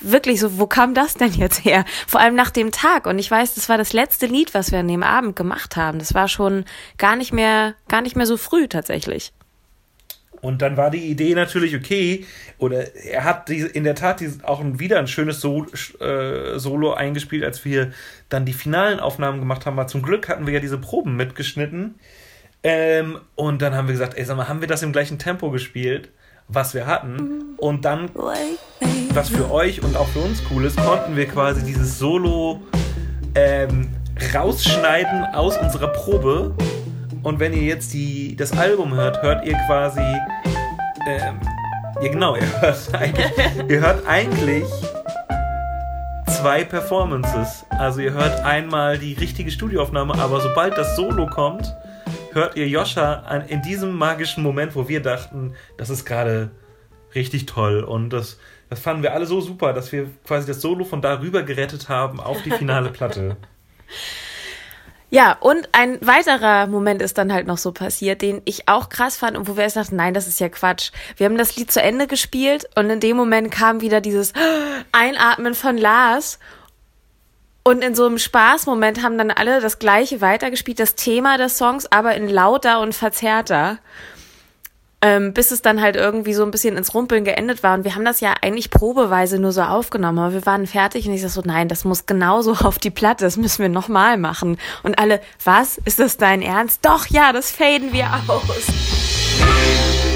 wirklich 0.00 0.38
so, 0.38 0.58
wo 0.58 0.66
kam 0.66 0.92
das 0.92 1.14
denn 1.14 1.32
jetzt 1.32 1.64
her? 1.64 1.86
Vor 2.06 2.20
allem 2.20 2.34
nach 2.34 2.50
dem 2.50 2.70
Tag. 2.70 3.06
Und 3.06 3.18
ich 3.18 3.30
weiß, 3.30 3.54
das 3.54 3.70
war 3.70 3.78
das 3.78 3.94
letzte 3.94 4.26
Lied, 4.26 4.52
was 4.52 4.70
wir 4.70 4.80
an 4.80 4.88
dem 4.88 5.02
Abend 5.02 5.34
gemacht 5.34 5.76
haben. 5.76 5.98
Das 5.98 6.12
war 6.12 6.28
schon 6.28 6.66
gar 6.98 7.16
nicht 7.16 7.32
mehr, 7.32 7.74
gar 7.88 8.02
nicht 8.02 8.16
mehr 8.16 8.26
so 8.26 8.36
früh 8.36 8.68
tatsächlich. 8.68 9.32
Und 10.42 10.60
dann 10.60 10.76
war 10.76 10.90
die 10.90 11.06
Idee 11.06 11.34
natürlich 11.34 11.74
okay, 11.74 12.26
oder 12.58 12.96
er 12.96 13.24
hat 13.24 13.48
die, 13.48 13.60
in 13.60 13.84
der 13.84 13.94
Tat 13.94 14.20
die, 14.20 14.28
auch 14.42 14.60
wieder 14.64 14.98
ein 14.98 15.06
schönes 15.06 15.40
Sol, 15.40 15.68
äh, 16.00 16.58
Solo 16.58 16.92
eingespielt, 16.92 17.44
als 17.44 17.64
wir 17.64 17.92
dann 18.28 18.44
die 18.44 18.52
finalen 18.52 18.98
Aufnahmen 18.98 19.38
gemacht 19.38 19.64
haben. 19.64 19.78
Aber 19.78 19.86
zum 19.86 20.02
Glück 20.02 20.28
hatten 20.28 20.46
wir 20.46 20.52
ja 20.52 20.60
diese 20.60 20.78
Proben 20.78 21.16
mitgeschnitten. 21.16 21.94
Ähm, 22.64 23.18
und 23.34 23.60
dann 23.62 23.74
haben 23.74 23.88
wir 23.88 23.92
gesagt, 23.92 24.16
ey, 24.16 24.24
sag 24.24 24.36
mal, 24.36 24.48
haben 24.48 24.60
wir 24.60 24.68
das 24.68 24.82
im 24.82 24.92
gleichen 24.92 25.18
Tempo 25.18 25.50
gespielt? 25.50 26.10
was 26.48 26.74
wir 26.74 26.86
hatten. 26.86 27.54
Und 27.56 27.84
dann, 27.84 28.10
was 29.14 29.28
für 29.28 29.50
euch 29.50 29.82
und 29.82 29.96
auch 29.96 30.08
für 30.08 30.20
uns 30.20 30.42
cool 30.50 30.64
ist, 30.64 30.76
konnten 30.76 31.16
wir 31.16 31.26
quasi 31.26 31.62
dieses 31.62 31.98
Solo 31.98 32.62
ähm, 33.34 33.88
rausschneiden 34.34 35.24
aus 35.34 35.56
unserer 35.58 35.88
Probe. 35.88 36.54
Und 37.22 37.38
wenn 37.38 37.52
ihr 37.52 37.62
jetzt 37.62 37.92
die, 37.92 38.36
das 38.36 38.52
Album 38.52 38.94
hört, 38.94 39.22
hört 39.22 39.46
ihr 39.46 39.56
quasi. 39.66 40.00
Ähm, 41.06 41.40
ja, 42.00 42.10
genau, 42.10 42.36
ihr 42.36 42.60
hört 42.60 42.94
eigentlich, 42.94 43.32
ihr 43.68 43.80
hört 43.80 44.06
eigentlich 44.06 44.64
zwei 46.26 46.64
Performances. 46.64 47.64
Also 47.70 48.00
ihr 48.00 48.12
hört 48.12 48.44
einmal 48.44 48.98
die 48.98 49.14
richtige 49.14 49.50
Studioaufnahme, 49.50 50.14
aber 50.18 50.40
sobald 50.40 50.76
das 50.76 50.96
Solo 50.96 51.26
kommt, 51.26 51.74
hört 52.32 52.56
ihr 52.56 52.68
Joscha 52.68 53.36
in 53.48 53.62
diesem 53.62 53.92
magischen 53.96 54.42
Moment, 54.42 54.74
wo 54.74 54.88
wir 54.88 55.00
dachten, 55.00 55.54
das 55.76 55.90
ist 55.90 56.04
gerade 56.04 56.50
richtig 57.14 57.46
toll. 57.46 57.82
Und 57.82 58.10
das, 58.10 58.38
das 58.70 58.80
fanden 58.80 59.02
wir 59.02 59.14
alle 59.14 59.26
so 59.26 59.40
super, 59.40 59.72
dass 59.72 59.92
wir 59.92 60.10
quasi 60.24 60.46
das 60.46 60.60
Solo 60.60 60.84
von 60.84 61.02
darüber 61.02 61.42
gerettet 61.42 61.88
haben 61.88 62.20
auf 62.20 62.42
die 62.42 62.50
finale 62.50 62.90
Platte. 62.90 63.36
Ja, 65.14 65.36
und 65.40 65.68
ein 65.72 65.98
weiterer 66.00 66.66
Moment 66.68 67.02
ist 67.02 67.18
dann 67.18 67.34
halt 67.34 67.46
noch 67.46 67.58
so 67.58 67.70
passiert, 67.70 68.22
den 68.22 68.40
ich 68.46 68.66
auch 68.66 68.88
krass 68.88 69.18
fand 69.18 69.36
und 69.36 69.46
wo 69.46 69.58
wir 69.58 69.64
erst 69.64 69.76
dachten, 69.76 69.94
nein, 69.94 70.14
das 70.14 70.26
ist 70.26 70.40
ja 70.40 70.48
Quatsch. 70.48 70.90
Wir 71.18 71.26
haben 71.26 71.36
das 71.36 71.54
Lied 71.54 71.70
zu 71.70 71.82
Ende 71.82 72.06
gespielt 72.06 72.64
und 72.76 72.88
in 72.88 72.98
dem 72.98 73.18
Moment 73.18 73.50
kam 73.50 73.82
wieder 73.82 74.00
dieses 74.00 74.32
Einatmen 74.92 75.54
von 75.54 75.76
Lars 75.76 76.38
und 77.64 77.82
in 77.82 77.94
so 77.94 78.06
einem 78.06 78.18
Spaßmoment 78.18 79.02
haben 79.02 79.18
dann 79.18 79.30
alle 79.30 79.60
das 79.60 79.78
gleiche 79.78 80.20
weitergespielt, 80.20 80.80
das 80.80 80.94
Thema 80.96 81.38
des 81.38 81.58
Songs, 81.58 81.90
aber 81.90 82.14
in 82.14 82.28
lauter 82.28 82.80
und 82.80 82.94
verzerrter. 82.94 83.78
Ähm, 85.04 85.32
bis 85.32 85.50
es 85.50 85.62
dann 85.62 85.80
halt 85.80 85.96
irgendwie 85.96 86.32
so 86.32 86.44
ein 86.44 86.52
bisschen 86.52 86.76
ins 86.76 86.94
Rumpeln 86.94 87.24
geendet 87.24 87.64
war. 87.64 87.74
Und 87.74 87.82
wir 87.82 87.96
haben 87.96 88.04
das 88.04 88.20
ja 88.20 88.34
eigentlich 88.40 88.70
probeweise 88.70 89.40
nur 89.40 89.50
so 89.50 89.62
aufgenommen, 89.62 90.20
aber 90.20 90.32
wir 90.32 90.46
waren 90.46 90.68
fertig 90.68 91.08
und 91.08 91.14
ich 91.14 91.22
sag 91.22 91.30
so, 91.30 91.42
nein, 91.44 91.66
das 91.66 91.84
muss 91.84 92.06
genauso 92.06 92.52
auf 92.64 92.78
die 92.78 92.90
Platte, 92.90 93.24
das 93.24 93.36
müssen 93.36 93.62
wir 93.62 93.68
nochmal 93.68 94.16
machen. 94.16 94.58
Und 94.84 95.00
alle, 95.00 95.20
was? 95.44 95.78
Ist 95.78 95.98
das 95.98 96.18
dein 96.18 96.40
Ernst? 96.40 96.84
Doch, 96.84 97.06
ja, 97.08 97.32
das 97.32 97.50
faden 97.50 97.92
wir 97.92 98.08
aus. 98.28 100.11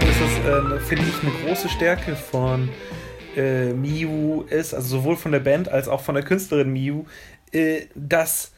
Sagen, 0.00 0.08
dass 0.08 0.18
das, 0.18 0.76
äh, 0.76 0.80
finde 0.80 1.04
ich, 1.08 1.22
eine 1.22 1.32
große 1.42 1.70
Stärke 1.70 2.16
von 2.16 2.68
äh, 3.34 3.72
Miu 3.72 4.42
ist, 4.42 4.74
also 4.74 4.98
sowohl 4.98 5.16
von 5.16 5.32
der 5.32 5.40
Band 5.40 5.70
als 5.70 5.88
auch 5.88 6.02
von 6.02 6.14
der 6.14 6.22
Künstlerin 6.22 6.70
Miu, 6.70 7.04
äh, 7.52 7.86
dass 7.94 8.52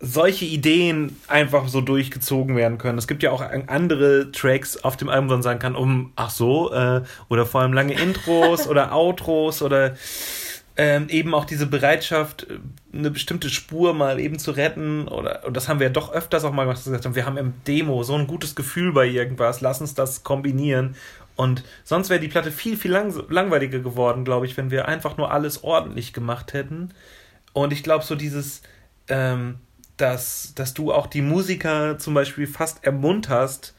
solche 0.00 0.46
Ideen 0.46 1.16
einfach 1.28 1.68
so 1.68 1.80
durchgezogen 1.80 2.56
werden 2.56 2.78
können. 2.78 2.98
Es 2.98 3.06
gibt 3.06 3.22
ja 3.22 3.30
auch 3.30 3.40
andere 3.68 4.32
Tracks 4.32 4.78
auf 4.78 4.96
dem 4.96 5.08
Album, 5.08 5.28
wo 5.28 5.34
man 5.34 5.42
sagen 5.42 5.60
kann, 5.60 5.76
um, 5.76 6.12
ach 6.16 6.30
so, 6.30 6.72
äh, 6.72 7.02
oder 7.28 7.46
vor 7.46 7.60
allem 7.60 7.72
lange 7.72 7.94
Intros 7.94 8.66
oder 8.68 8.92
Outros 8.92 9.62
oder 9.62 9.94
ähm, 10.80 11.10
eben 11.10 11.34
auch 11.34 11.44
diese 11.44 11.66
Bereitschaft, 11.66 12.46
eine 12.90 13.10
bestimmte 13.10 13.50
Spur 13.50 13.92
mal 13.92 14.18
eben 14.18 14.38
zu 14.38 14.50
retten. 14.50 15.08
Oder, 15.08 15.44
und 15.44 15.54
das 15.54 15.68
haben 15.68 15.78
wir 15.78 15.88
ja 15.88 15.92
doch 15.92 16.10
öfters 16.10 16.42
auch 16.42 16.52
mal 16.52 16.64
gemacht, 16.64 16.78
wir 16.78 16.92
gesagt 16.92 17.04
haben, 17.04 17.14
wir 17.14 17.26
haben 17.26 17.36
im 17.36 17.52
Demo 17.66 18.02
so 18.02 18.14
ein 18.14 18.26
gutes 18.26 18.54
Gefühl 18.54 18.94
bei 18.94 19.06
irgendwas, 19.06 19.60
lass 19.60 19.82
uns 19.82 19.92
das 19.92 20.24
kombinieren. 20.24 20.96
Und 21.36 21.64
sonst 21.84 22.08
wäre 22.08 22.18
die 22.18 22.28
Platte 22.28 22.50
viel, 22.50 22.78
viel 22.78 22.92
lang 22.92 23.12
langweiliger 23.28 23.80
geworden, 23.80 24.24
glaube 24.24 24.46
ich, 24.46 24.56
wenn 24.56 24.70
wir 24.70 24.88
einfach 24.88 25.18
nur 25.18 25.30
alles 25.30 25.64
ordentlich 25.64 26.14
gemacht 26.14 26.54
hätten. 26.54 26.94
Und 27.52 27.74
ich 27.74 27.82
glaube, 27.82 28.06
so 28.06 28.14
dieses, 28.14 28.62
ähm, 29.08 29.56
dass, 29.98 30.54
dass 30.54 30.72
du 30.72 30.94
auch 30.94 31.08
die 31.08 31.20
Musiker 31.20 31.98
zum 31.98 32.14
Beispiel 32.14 32.46
fast 32.46 32.84
ermunterst, 32.84 33.74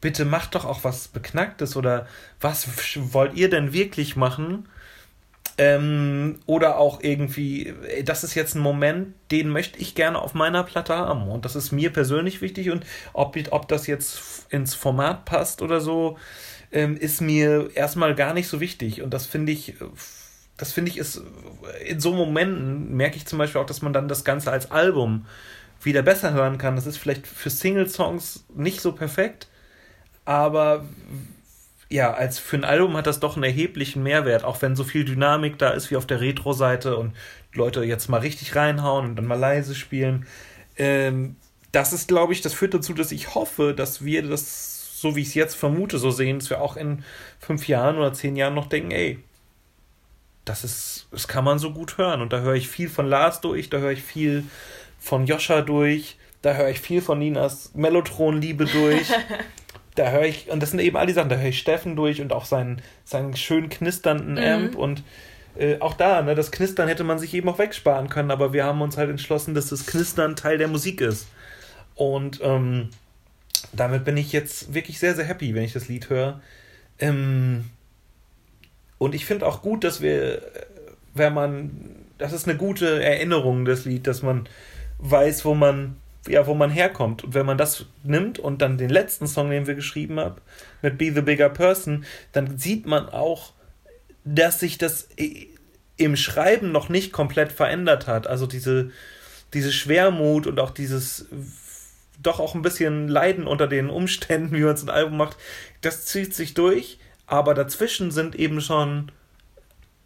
bitte 0.00 0.24
macht 0.24 0.56
doch 0.56 0.64
auch 0.64 0.82
was 0.82 1.06
Beknacktes 1.06 1.76
oder 1.76 2.08
was 2.40 2.66
wollt 3.12 3.34
ihr 3.34 3.50
denn 3.50 3.72
wirklich 3.72 4.16
machen? 4.16 4.66
Ähm, 5.62 6.38
oder 6.46 6.78
auch 6.78 7.02
irgendwie, 7.02 7.74
das 8.02 8.24
ist 8.24 8.34
jetzt 8.34 8.54
ein 8.54 8.62
Moment, 8.62 9.14
den 9.30 9.50
möchte 9.50 9.78
ich 9.78 9.94
gerne 9.94 10.18
auf 10.18 10.32
meiner 10.32 10.64
Platte 10.64 10.96
haben. 10.96 11.28
Und 11.28 11.44
das 11.44 11.54
ist 11.54 11.70
mir 11.70 11.92
persönlich 11.92 12.40
wichtig. 12.40 12.70
Und 12.70 12.86
ob, 13.12 13.36
ob 13.50 13.68
das 13.68 13.86
jetzt 13.86 14.46
ins 14.48 14.74
Format 14.74 15.26
passt 15.26 15.60
oder 15.60 15.82
so, 15.82 16.16
ähm, 16.72 16.96
ist 16.96 17.20
mir 17.20 17.68
erstmal 17.74 18.14
gar 18.14 18.32
nicht 18.32 18.48
so 18.48 18.58
wichtig. 18.58 19.02
Und 19.02 19.12
das 19.12 19.26
finde 19.26 19.52
ich, 19.52 19.74
das 20.56 20.72
finde 20.72 20.92
ich 20.92 20.96
ist, 20.96 21.20
in 21.86 22.00
so 22.00 22.14
Momenten 22.14 22.96
merke 22.96 23.18
ich 23.18 23.26
zum 23.26 23.38
Beispiel 23.38 23.60
auch, 23.60 23.66
dass 23.66 23.82
man 23.82 23.92
dann 23.92 24.08
das 24.08 24.24
Ganze 24.24 24.50
als 24.50 24.70
Album 24.70 25.26
wieder 25.82 26.00
besser 26.00 26.32
hören 26.32 26.56
kann. 26.56 26.74
Das 26.74 26.86
ist 26.86 26.96
vielleicht 26.96 27.26
für 27.26 27.50
Single-Songs 27.50 28.46
nicht 28.56 28.80
so 28.80 28.92
perfekt, 28.92 29.48
aber 30.24 30.86
ja, 31.90 32.14
als 32.14 32.38
für 32.38 32.56
ein 32.56 32.64
Album 32.64 32.96
hat 32.96 33.08
das 33.08 33.18
doch 33.18 33.34
einen 33.34 33.42
erheblichen 33.42 34.02
Mehrwert, 34.02 34.44
auch 34.44 34.62
wenn 34.62 34.76
so 34.76 34.84
viel 34.84 35.04
Dynamik 35.04 35.58
da 35.58 35.70
ist 35.70 35.90
wie 35.90 35.96
auf 35.96 36.06
der 36.06 36.20
Retro-Seite 36.20 36.96
und 36.96 37.14
Leute 37.52 37.82
jetzt 37.82 38.08
mal 38.08 38.20
richtig 38.20 38.54
reinhauen 38.54 39.06
und 39.06 39.16
dann 39.16 39.26
mal 39.26 39.38
leise 39.38 39.74
spielen. 39.74 40.26
Ähm, 40.76 41.34
das 41.72 41.92
ist, 41.92 42.06
glaube 42.06 42.32
ich, 42.32 42.42
das 42.42 42.54
führt 42.54 42.74
dazu, 42.74 42.94
dass 42.94 43.10
ich 43.10 43.34
hoffe, 43.34 43.74
dass 43.74 44.04
wir 44.04 44.22
das, 44.22 45.00
so 45.00 45.16
wie 45.16 45.22
ich 45.22 45.28
es 45.28 45.34
jetzt 45.34 45.56
vermute, 45.56 45.98
so 45.98 46.12
sehen, 46.12 46.38
dass 46.38 46.48
wir 46.48 46.60
auch 46.60 46.76
in 46.76 47.04
fünf 47.40 47.66
Jahren 47.66 47.98
oder 47.98 48.12
zehn 48.12 48.36
Jahren 48.36 48.54
noch 48.54 48.68
denken, 48.68 48.92
ey, 48.92 49.18
das 50.44 50.62
ist, 50.62 51.08
das 51.10 51.26
kann 51.26 51.44
man 51.44 51.58
so 51.58 51.72
gut 51.72 51.98
hören. 51.98 52.22
Und 52.22 52.32
da 52.32 52.40
höre 52.40 52.54
ich 52.54 52.68
viel 52.68 52.88
von 52.88 53.06
Lars 53.06 53.40
durch, 53.40 53.68
da 53.68 53.78
höre 53.78 53.92
ich 53.92 54.02
viel 54.02 54.44
von 55.00 55.26
Joscha 55.26 55.62
durch, 55.62 56.16
da 56.42 56.54
höre 56.54 56.70
ich 56.70 56.80
viel 56.80 57.02
von 57.02 57.18
Ninas 57.18 57.72
Mellotron-Liebe 57.74 58.66
durch. 58.66 59.08
da 59.94 60.10
höre 60.10 60.24
ich, 60.24 60.50
und 60.50 60.62
das 60.62 60.70
sind 60.70 60.80
eben 60.80 60.96
all 60.96 61.06
die 61.06 61.12
Sachen, 61.12 61.28
da 61.28 61.36
höre 61.36 61.48
ich 61.48 61.58
Steffen 61.58 61.96
durch 61.96 62.20
und 62.20 62.32
auch 62.32 62.44
seinen, 62.44 62.80
seinen 63.04 63.36
schön 63.36 63.68
knisternden 63.68 64.34
mhm. 64.34 64.38
Amp 64.38 64.74
und 64.76 65.02
äh, 65.58 65.78
auch 65.80 65.94
da, 65.94 66.22
ne, 66.22 66.34
das 66.34 66.52
Knistern 66.52 66.88
hätte 66.88 67.04
man 67.04 67.18
sich 67.18 67.34
eben 67.34 67.48
auch 67.48 67.58
wegsparen 67.58 68.08
können, 68.08 68.30
aber 68.30 68.52
wir 68.52 68.64
haben 68.64 68.82
uns 68.82 68.96
halt 68.96 69.10
entschlossen, 69.10 69.54
dass 69.54 69.68
das 69.68 69.86
Knistern 69.86 70.36
Teil 70.36 70.58
der 70.58 70.68
Musik 70.68 71.00
ist. 71.00 71.26
Und 71.96 72.40
ähm, 72.42 72.90
damit 73.72 74.04
bin 74.04 74.16
ich 74.16 74.32
jetzt 74.32 74.72
wirklich 74.74 74.98
sehr, 74.98 75.14
sehr 75.14 75.24
happy, 75.24 75.54
wenn 75.54 75.64
ich 75.64 75.72
das 75.72 75.88
Lied 75.88 76.08
höre. 76.08 76.40
Ähm, 76.98 77.66
und 78.98 79.14
ich 79.14 79.26
finde 79.26 79.46
auch 79.46 79.62
gut, 79.62 79.84
dass 79.84 80.00
wir, 80.00 80.42
wenn 81.14 81.34
man, 81.34 81.70
das 82.18 82.32
ist 82.32 82.48
eine 82.48 82.56
gute 82.56 83.02
Erinnerung, 83.02 83.64
das 83.64 83.84
Lied, 83.84 84.06
dass 84.06 84.22
man 84.22 84.48
weiß, 84.98 85.44
wo 85.44 85.54
man 85.54 85.96
ja, 86.28 86.46
wo 86.46 86.54
man 86.54 86.70
herkommt. 86.70 87.24
Und 87.24 87.34
wenn 87.34 87.46
man 87.46 87.58
das 87.58 87.86
nimmt 88.02 88.38
und 88.38 88.62
dann 88.62 88.78
den 88.78 88.90
letzten 88.90 89.26
Song, 89.26 89.50
den 89.50 89.66
wir 89.66 89.74
geschrieben 89.74 90.20
haben, 90.20 90.40
mit 90.82 90.98
Be 90.98 91.12
the 91.12 91.22
Bigger 91.22 91.48
Person, 91.48 92.04
dann 92.32 92.58
sieht 92.58 92.86
man 92.86 93.08
auch, 93.08 93.52
dass 94.24 94.60
sich 94.60 94.78
das 94.78 95.08
im 95.96 96.16
Schreiben 96.16 96.72
noch 96.72 96.88
nicht 96.88 97.12
komplett 97.12 97.52
verändert 97.52 98.06
hat. 98.06 98.26
Also 98.26 98.46
diese, 98.46 98.90
diese 99.54 99.72
Schwermut 99.72 100.46
und 100.46 100.60
auch 100.60 100.70
dieses 100.70 101.26
doch 102.22 102.38
auch 102.38 102.54
ein 102.54 102.62
bisschen 102.62 103.08
Leiden 103.08 103.46
unter 103.46 103.66
den 103.66 103.88
Umständen, 103.90 104.52
wie 104.56 104.62
man 104.62 104.76
so 104.76 104.86
ein 104.86 104.90
Album 104.90 105.16
macht, 105.16 105.36
das 105.80 106.04
zieht 106.04 106.34
sich 106.34 106.54
durch, 106.54 106.98
aber 107.26 107.54
dazwischen 107.54 108.10
sind 108.10 108.34
eben 108.34 108.60
schon 108.60 109.12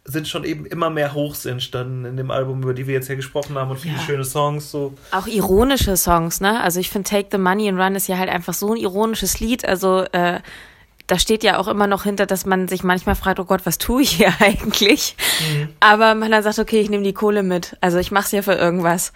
sind 0.05 0.27
schon 0.27 0.43
eben 0.43 0.67
immer 0.67 0.91
mehr 0.91 1.15
Hochs 1.15 1.45
entstanden 1.45 2.05
in 2.05 2.15
dem 2.15 2.29
Album, 2.29 2.61
über 2.61 2.75
die 2.75 2.85
wir 2.85 2.93
jetzt 2.93 3.07
hier 3.07 3.15
gesprochen 3.15 3.57
haben 3.57 3.71
und 3.71 3.79
viele 3.79 3.95
ja. 3.95 4.01
schöne 4.01 4.23
Songs. 4.23 4.69
So. 4.69 4.93
Auch 5.11 5.25
ironische 5.25 5.97
Songs, 5.97 6.41
ne? 6.41 6.61
Also 6.61 6.79
ich 6.79 6.91
finde 6.91 7.09
Take 7.09 7.29
the 7.31 7.39
Money 7.39 7.67
and 7.67 7.79
Run 7.79 7.95
ist 7.95 8.07
ja 8.07 8.17
halt 8.17 8.29
einfach 8.29 8.53
so 8.53 8.73
ein 8.73 8.77
ironisches 8.77 9.39
Lied. 9.39 9.67
Also 9.67 10.03
äh, 10.11 10.41
da 11.07 11.19
steht 11.19 11.43
ja 11.43 11.57
auch 11.57 11.67
immer 11.67 11.87
noch 11.87 12.03
hinter, 12.03 12.27
dass 12.27 12.45
man 12.45 12.67
sich 12.67 12.83
manchmal 12.83 13.15
fragt, 13.15 13.39
oh 13.39 13.45
Gott, 13.45 13.65
was 13.65 13.79
tue 13.79 14.03
ich 14.03 14.11
hier 14.11 14.31
eigentlich? 14.39 15.15
Mhm. 15.39 15.69
Aber 15.79 16.13
man 16.13 16.29
dann 16.29 16.43
sagt, 16.43 16.59
okay, 16.59 16.79
ich 16.79 16.89
nehme 16.91 17.03
die 17.03 17.13
Kohle 17.13 17.41
mit. 17.41 17.75
Also 17.81 17.97
ich 17.97 18.11
mache 18.11 18.25
es 18.25 18.31
ja 18.31 18.43
für 18.43 18.53
irgendwas. 18.53 19.11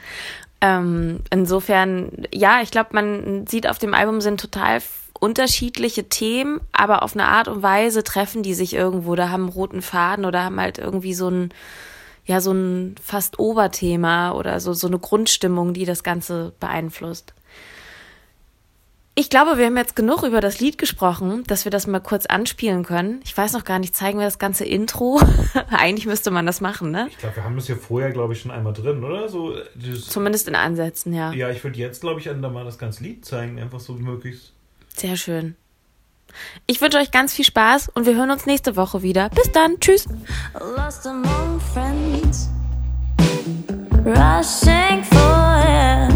Ähm, 0.61 1.19
insofern, 1.29 2.25
ja, 2.33 2.61
ich 2.61 2.71
glaube, 2.71 2.89
man 2.93 3.45
sieht 3.47 3.69
auf 3.69 3.77
dem 3.77 3.93
Album 3.93 4.21
sind 4.21 4.41
total 4.41 4.81
unterschiedliche 5.19 6.09
Themen, 6.09 6.61
aber 6.71 7.03
auf 7.03 7.13
eine 7.13 7.27
Art 7.27 7.47
und 7.47 7.61
Weise 7.61 8.03
treffen 8.03 8.43
die 8.43 8.53
sich 8.53 8.73
irgendwo, 8.73 9.15
da 9.15 9.29
haben 9.29 9.43
einen 9.43 9.51
roten 9.51 9.81
Faden 9.81 10.25
oder 10.25 10.43
haben 10.43 10.59
halt 10.59 10.77
irgendwie 10.77 11.13
so 11.13 11.29
ein, 11.29 11.49
ja, 12.25 12.41
so 12.41 12.51
ein 12.51 12.95
fast 13.03 13.39
Oberthema 13.39 14.31
oder 14.31 14.59
so, 14.59 14.73
so 14.73 14.87
eine 14.87 14.99
Grundstimmung, 14.99 15.73
die 15.73 15.85
das 15.85 16.03
Ganze 16.03 16.53
beeinflusst. 16.59 17.33
Ich 19.15 19.29
glaube, 19.29 19.57
wir 19.57 19.65
haben 19.65 19.75
jetzt 19.75 19.97
genug 19.97 20.23
über 20.23 20.39
das 20.39 20.61
Lied 20.61 20.77
gesprochen, 20.77 21.43
dass 21.45 21.65
wir 21.65 21.71
das 21.71 21.87
mal 21.87 21.99
kurz 21.99 22.25
anspielen 22.25 22.85
können. 22.85 23.19
Ich 23.25 23.35
weiß 23.35 23.51
noch 23.51 23.65
gar 23.65 23.77
nicht, 23.77 23.93
zeigen 23.93 24.17
wir 24.17 24.23
das 24.23 24.39
ganze 24.39 24.63
Intro? 24.63 25.19
Eigentlich 25.71 26.05
müsste 26.05 26.31
man 26.31 26.45
das 26.45 26.61
machen, 26.61 26.91
ne? 26.91 27.07
Ich 27.09 27.17
glaube, 27.17 27.35
wir 27.35 27.43
haben 27.43 27.57
das 27.57 27.67
ja 27.67 27.75
vorher, 27.75 28.11
glaube 28.11 28.31
ich, 28.31 28.39
schon 28.39 28.51
einmal 28.51 28.71
drin, 28.71 29.03
oder? 29.03 29.27
So, 29.27 29.55
Zumindest 30.07 30.47
in 30.47 30.55
Ansätzen, 30.55 31.13
ja. 31.13 31.33
Ja, 31.33 31.49
ich 31.49 31.61
würde 31.65 31.77
jetzt, 31.77 31.99
glaube 31.99 32.21
ich, 32.21 32.27
mal 32.33 32.63
das 32.63 32.77
ganze 32.77 33.03
Lied 33.03 33.25
zeigen, 33.25 33.59
einfach 33.59 33.81
so 33.81 33.91
möglichst. 33.91 34.53
Sehr 34.99 35.15
schön. 35.15 35.55
Ich 36.67 36.81
wünsche 36.81 36.97
euch 36.97 37.11
ganz 37.11 37.33
viel 37.33 37.45
Spaß 37.45 37.89
und 37.95 38.05
wir 38.05 38.15
hören 38.15 38.31
uns 38.31 38.45
nächste 38.45 38.75
Woche 38.75 39.01
wieder. 39.01 39.29
Bis 39.29 39.49
dann. 39.53 39.79
Tschüss. 39.79 40.09
Rushing 44.05 45.03
for 45.03 45.63
air, 45.65 46.09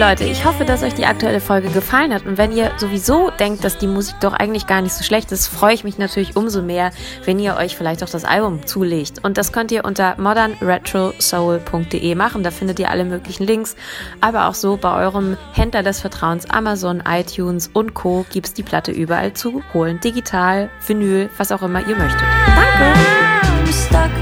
Leute, 0.00 0.24
ich 0.24 0.46
hoffe, 0.46 0.64
dass 0.64 0.82
euch 0.82 0.94
die 0.94 1.04
aktuelle 1.04 1.42
Folge 1.42 1.68
gefallen 1.68 2.14
hat. 2.14 2.24
Und 2.24 2.38
wenn 2.38 2.52
ihr 2.52 2.70
sowieso 2.78 3.30
denkt, 3.38 3.64
dass 3.64 3.76
die 3.76 3.86
Musik 3.86 4.14
doch 4.20 4.32
eigentlich 4.32 4.66
gar 4.66 4.80
nicht 4.80 4.94
so 4.94 5.04
schlecht 5.04 5.30
ist, 5.30 5.46
freue 5.46 5.74
ich 5.74 5.84
mich 5.84 5.98
natürlich 5.98 6.36
umso 6.36 6.62
mehr, 6.62 6.90
wenn 7.26 7.38
ihr 7.38 7.54
euch 7.56 7.76
vielleicht 7.76 8.02
auch 8.02 8.08
das 8.08 8.24
Album 8.24 8.64
zulegt. 8.64 9.22
Und 9.22 9.36
das 9.36 9.52
könnt 9.52 9.70
ihr 9.72 9.84
unter 9.84 10.18
modernretrosoul.de 10.18 12.14
machen. 12.14 12.42
Da 12.42 12.50
findet 12.50 12.78
ihr 12.78 12.88
alle 12.88 13.04
möglichen 13.04 13.44
Links. 13.44 13.76
Aber 14.22 14.48
auch 14.48 14.54
so 14.54 14.78
bei 14.78 14.96
eurem 15.04 15.36
Händler 15.52 15.82
des 15.82 16.00
Vertrauens, 16.00 16.48
Amazon, 16.48 17.02
iTunes 17.06 17.68
und 17.70 17.92
Co. 17.92 18.24
gibt 18.32 18.46
es 18.46 18.54
die 18.54 18.62
Platte 18.62 18.92
überall 18.92 19.34
zu 19.34 19.62
holen. 19.74 20.00
Digital, 20.00 20.70
Vinyl, 20.86 21.28
was 21.36 21.52
auch 21.52 21.60
immer 21.60 21.86
ihr 21.86 21.96
möchtet. 21.96 22.24
Danke! 22.56 24.20